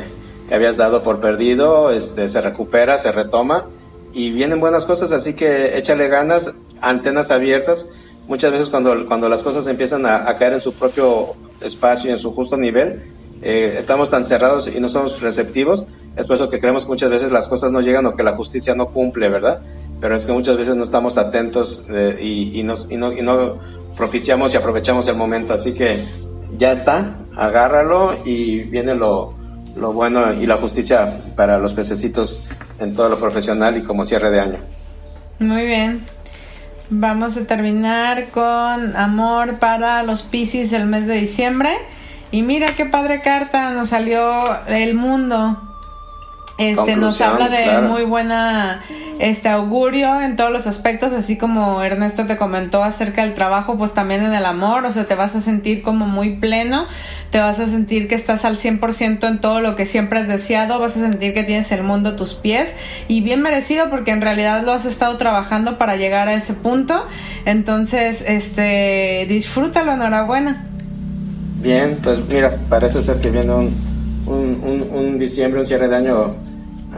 que 0.48 0.56
habías 0.56 0.78
dado 0.78 1.04
por 1.04 1.20
perdido, 1.20 1.92
este, 1.92 2.30
se 2.30 2.42
recupera, 2.42 2.98
se 2.98 3.12
retoma 3.12 3.66
y 4.14 4.32
vienen 4.32 4.60
buenas 4.60 4.86
cosas, 4.86 5.12
así 5.12 5.34
que 5.34 5.78
échale 5.78 6.08
ganas, 6.08 6.56
antenas 6.82 7.32
abiertas. 7.32 7.90
Muchas 8.28 8.52
veces 8.52 8.70
cuando, 8.70 9.06
cuando 9.08 9.30
las 9.30 9.44
cosas 9.44 9.68
empiezan 9.68 10.06
a, 10.06 10.36
caer 10.36 10.54
en 10.54 10.62
su 10.62 10.74
propio 10.74 11.36
espacio 11.62 12.10
y 12.10 12.14
en 12.14 12.20
su 12.20 12.34
justo 12.34 12.58
nivel, 12.58 13.04
eh, 13.42 13.76
estamos 13.78 14.10
tan 14.10 14.26
cerrados 14.26 14.68
y 14.74 14.80
no 14.80 14.90
somos 14.90 15.22
receptivos, 15.22 15.86
es 16.16 16.26
por 16.26 16.36
eso 16.36 16.50
que 16.50 16.60
creemos 16.60 16.86
que 16.86 16.90
muchas 16.90 17.10
veces 17.10 17.32
las 17.32 17.48
cosas 17.48 17.72
no 17.72 17.82
llegan 17.82 18.06
o 18.06 18.16
que 18.16 18.24
la 18.24 18.36
justicia 18.36 18.74
no 18.74 18.90
cumple, 18.90 19.30
¿verdad? 19.30 19.62
Pero 20.02 20.16
es 20.16 20.26
que 20.26 20.32
muchas 20.32 20.58
veces 20.58 20.76
no 20.76 20.84
estamos 20.84 21.18
atentos 21.18 21.86
eh, 21.90 22.18
y, 22.20 22.60
y, 22.60 22.62
y, 22.62 22.98
no, 22.98 23.12
y 23.14 23.22
no 23.22 23.60
propiciamos 23.96 24.54
y 24.54 24.58
aprovechamos 24.58 25.08
el 25.08 25.16
momento. 25.16 25.54
Así 25.54 25.74
que 25.74 26.04
ya 26.58 26.72
está, 26.72 27.18
agárralo 27.36 28.16
y 28.26 28.64
viene 28.64 28.96
lo, 28.96 29.37
lo 29.78 29.94
bueno 29.94 30.34
y 30.34 30.46
la 30.46 30.58
justicia 30.58 31.20
para 31.36 31.58
los 31.58 31.74
pececitos 31.74 32.48
en 32.80 32.96
todo 32.96 33.10
lo 33.10 33.20
profesional 33.20 33.78
y 33.78 33.84
como 33.84 34.06
cierre 34.06 34.32
de 34.32 34.40
año. 34.40 34.60
Muy 35.40 35.66
bien. 35.66 36.04
Vamos 36.90 37.36
a 37.38 37.46
terminar 37.46 38.30
con 38.30 38.96
amor 38.96 39.60
para 39.60 40.04
los 40.04 40.24
Pisces 40.24 40.72
el 40.74 40.86
mes 40.86 41.06
de 41.06 41.16
diciembre. 41.16 41.70
Y 42.32 42.44
mira 42.44 42.76
qué 42.76 42.86
padre 42.86 43.22
carta 43.22 43.72
nos 43.72 43.90
salió 43.90 44.66
el 44.68 44.96
mundo. 44.96 45.67
Este 46.58 46.96
nos 46.96 47.22
habla 47.22 47.50
de 47.50 47.82
muy 47.82 48.04
buena 48.04 48.82
este 49.20 49.50
augurio 49.50 50.22
en 50.22 50.36
todos 50.36 50.52
los 50.52 50.68
aspectos, 50.68 51.14
así 51.14 51.38
como 51.38 51.82
Ernesto 51.82 52.26
te 52.26 52.38
comentó 52.38 52.84
acerca 52.84 53.24
del 53.24 53.34
trabajo, 53.34 53.78
pues 53.78 53.94
también 53.94 54.24
en 54.24 54.34
el 54.34 54.46
amor, 54.46 54.86
o 54.86 54.92
sea, 54.92 55.06
te 55.06 55.16
vas 55.16 55.36
a 55.36 55.42
sentir 55.42 55.82
como 55.82 56.06
muy 56.06 56.36
pleno, 56.38 56.86
te 57.32 57.40
vas 57.40 57.60
a 57.60 57.68
sentir 57.68 58.08
que 58.08 58.16
estás 58.16 58.46
al 58.46 58.58
100% 58.58 59.28
en 59.28 59.40
todo 59.40 59.60
lo 59.60 59.76
que 59.76 59.86
siempre 59.86 60.20
has 60.20 60.28
deseado, 60.28 60.80
vas 60.80 60.98
a 60.98 61.00
sentir 61.00 61.34
que 61.34 61.44
tienes 61.44 61.72
el 61.72 61.84
mundo 61.84 62.10
a 62.10 62.16
tus 62.16 62.34
pies 62.36 62.70
y 63.08 63.22
bien 63.22 63.42
merecido 63.42 63.90
porque 63.90 64.12
en 64.12 64.22
realidad 64.22 64.64
lo 64.64 64.72
has 64.72 64.86
estado 64.86 65.18
trabajando 65.18 65.78
para 65.78 65.96
llegar 65.96 66.28
a 66.28 66.34
ese 66.34 66.54
punto. 66.54 67.06
Entonces, 67.46 68.24
este, 68.26 69.26
disfrútalo, 69.28 69.94
enhorabuena. 69.94 70.68
Bien, 71.60 71.98
pues 72.02 72.20
mira, 72.28 72.56
parece 72.70 73.04
ser 73.04 73.20
que 73.20 73.32
viene 73.32 73.52
un, 73.52 73.76
un, 74.28 74.88
un, 74.92 75.20
diciembre, 75.20 75.60
un 75.60 75.66
cierre 75.66 75.88
de 75.88 75.96
año 75.96 76.36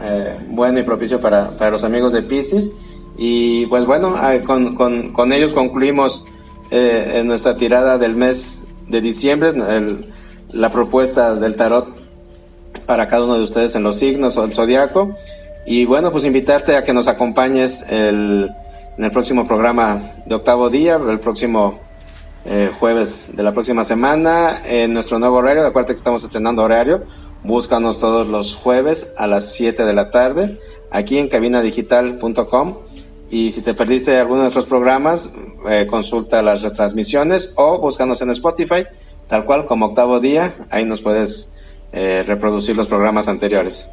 eh, 0.02 0.38
bueno 0.48 0.78
y 0.78 0.82
propicio 0.82 1.20
para, 1.20 1.50
para, 1.50 1.70
los 1.70 1.84
amigos 1.84 2.12
de 2.12 2.22
Pisces. 2.22 2.76
Y 3.16 3.66
pues 3.66 3.84
bueno, 3.84 4.14
ah, 4.16 4.34
con, 4.44 4.74
con, 4.74 5.12
con 5.12 5.32
ellos 5.32 5.52
concluimos 5.52 6.24
eh, 6.70 7.12
en 7.16 7.26
nuestra 7.26 7.56
tirada 7.56 7.98
del 7.98 8.14
mes 8.14 8.62
de 8.88 9.00
diciembre, 9.00 9.52
la 10.50 10.70
propuesta 10.70 11.34
del 11.34 11.56
tarot 11.56 11.88
para 12.86 13.08
cada 13.08 13.24
uno 13.24 13.36
de 13.36 13.42
ustedes 13.42 13.74
en 13.76 13.82
los 13.82 13.96
signos 13.96 14.36
o 14.36 14.44
el 14.44 14.54
zodiaco. 14.54 15.16
Y 15.66 15.84
bueno, 15.84 16.10
pues 16.10 16.24
invitarte 16.24 16.76
a 16.76 16.84
que 16.84 16.92
nos 16.92 17.08
acompañes 17.08 17.84
el, 17.88 18.50
en 18.96 19.04
el 19.04 19.10
próximo 19.10 19.46
programa 19.46 20.12
de 20.26 20.34
octavo 20.34 20.70
día, 20.70 20.98
el 21.08 21.20
próximo 21.20 21.78
eh, 22.44 22.70
jueves 22.78 23.26
de 23.34 23.42
la 23.42 23.52
próxima 23.52 23.84
semana 23.84 24.62
en 24.64 24.92
nuestro 24.92 25.18
nuevo 25.18 25.36
horario. 25.36 25.66
Acuérdate 25.66 25.92
que 25.92 25.98
estamos 25.98 26.24
estrenando 26.24 26.62
horario. 26.62 27.04
Búscanos 27.42 27.98
todos 27.98 28.26
los 28.26 28.54
jueves 28.54 29.14
a 29.16 29.26
las 29.26 29.52
7 29.52 29.84
de 29.84 29.94
la 29.94 30.10
tarde 30.10 30.58
aquí 30.90 31.18
en 31.18 31.28
cabinadigital.com. 31.28 32.78
Y 33.30 33.52
si 33.52 33.62
te 33.62 33.74
perdiste 33.74 34.18
alguno 34.18 34.38
de 34.38 34.44
nuestros 34.44 34.66
programas, 34.66 35.30
eh, 35.68 35.86
consulta 35.88 36.42
las 36.42 36.62
retransmisiones 36.62 37.54
o 37.56 37.78
búscanos 37.78 38.20
en 38.22 38.30
Spotify, 38.30 38.86
tal 39.28 39.44
cual 39.46 39.64
como 39.64 39.86
octavo 39.86 40.20
día. 40.20 40.66
Ahí 40.70 40.84
nos 40.84 41.00
puedes 41.00 41.54
eh, 41.92 42.24
reproducir 42.26 42.76
los 42.76 42.88
programas 42.88 43.28
anteriores. 43.28 43.90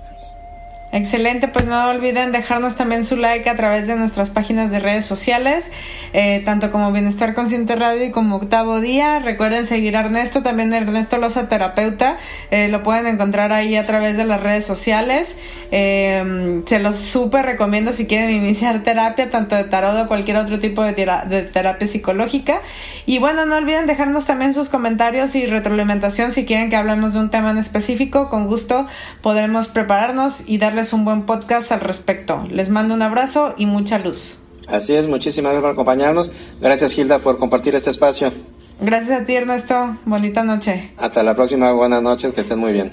Excelente, 0.93 1.49
pues 1.49 1.65
no 1.65 1.89
olviden 1.89 2.31
dejarnos 2.31 2.75
también 2.75 3.03
su 3.03 3.17
like 3.17 3.49
a 3.49 3.57
través 3.57 3.87
de 3.87 3.97
nuestras 3.97 4.29
páginas 4.29 4.71
de 4.71 4.79
redes 4.79 5.05
sociales, 5.05 5.69
eh, 6.13 6.41
tanto 6.45 6.71
como 6.71 6.93
Bienestar 6.93 7.33
Consciente 7.33 7.75
Radio 7.75 8.05
y 8.05 8.11
como 8.11 8.37
Octavo 8.37 8.79
Día. 8.79 9.19
Recuerden 9.19 9.67
seguir 9.67 9.97
a 9.97 9.99
Ernesto, 9.99 10.43
también 10.43 10.73
Ernesto 10.73 11.17
Loza 11.17 11.49
Terapeuta, 11.49 12.17
eh, 12.51 12.69
lo 12.69 12.83
pueden 12.83 13.05
encontrar 13.05 13.51
ahí 13.51 13.75
a 13.75 13.85
través 13.85 14.15
de 14.15 14.23
las 14.23 14.41
redes 14.41 14.65
sociales. 14.65 15.35
Eh, 15.71 16.61
se 16.65 16.79
los 16.79 16.95
súper 16.95 17.45
recomiendo 17.45 17.91
si 17.91 18.07
quieren 18.07 18.31
iniciar 18.31 18.83
terapia, 18.83 19.29
tanto 19.29 19.57
de 19.57 19.65
tarot 19.65 20.05
o 20.05 20.07
cualquier 20.07 20.37
otro 20.37 20.57
tipo 20.57 20.83
de, 20.83 20.93
de 20.93 21.41
terapia 21.43 21.85
psicológica. 21.85 22.61
Y 23.05 23.19
bueno, 23.19 23.45
no 23.45 23.57
olviden 23.57 23.87
dejarnos 23.87 24.25
también 24.25 24.53
sus 24.53 24.69
comentarios 24.69 25.35
y 25.35 25.45
retroalimentación 25.47 26.31
si 26.31 26.45
quieren 26.45 26.69
que 26.69 26.77
hablemos 26.77 27.11
de 27.11 27.19
un 27.19 27.29
tema 27.29 27.51
en 27.51 27.57
específico. 27.57 28.29
Con 28.29 28.47
gusto 28.47 28.87
podremos 29.21 29.67
prepararnos 29.67 30.43
y 30.45 30.59
darles 30.77 30.93
un 30.93 31.05
buen 31.05 31.23
podcast 31.23 31.71
al 31.71 31.79
respecto. 31.79 32.45
Les 32.51 32.69
mando 32.69 32.93
un 32.93 33.01
abrazo 33.01 33.55
y 33.57 33.65
mucha 33.65 33.97
luz. 33.97 34.37
Así 34.67 34.93
es, 34.93 35.07
muchísimas 35.07 35.53
gracias 35.53 35.63
por 35.63 35.71
acompañarnos. 35.71 36.29
Gracias 36.61 36.95
Hilda 36.95 37.17
por 37.17 37.39
compartir 37.39 37.73
este 37.73 37.89
espacio. 37.89 38.31
Gracias 38.79 39.21
a 39.21 39.25
ti 39.25 39.35
Ernesto, 39.35 39.97
bonita 40.05 40.43
noche. 40.43 40.91
Hasta 40.97 41.23
la 41.23 41.33
próxima, 41.33 41.71
buenas 41.71 42.03
noches, 42.03 42.31
que 42.31 42.41
estén 42.41 42.59
muy 42.59 42.73
bien. 42.73 42.91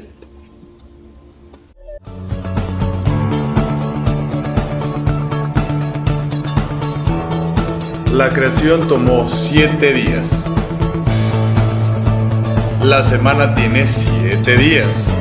La 8.14 8.30
creación 8.30 8.88
tomó 8.88 9.28
siete 9.28 9.92
días. 9.92 10.46
La 12.82 13.02
semana 13.02 13.54
tiene 13.54 13.86
siete 13.86 14.56
días. 14.56 15.12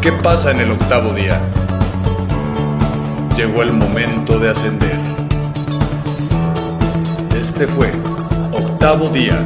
¿Qué 0.00 0.12
pasa 0.12 0.52
en 0.52 0.60
el 0.60 0.70
octavo 0.70 1.12
día? 1.12 1.40
Llegó 3.36 3.62
el 3.62 3.72
momento 3.72 4.38
de 4.38 4.50
ascender. 4.50 4.98
Este 7.36 7.66
fue 7.66 7.92
Octavo 8.52 9.08
Día 9.08 9.42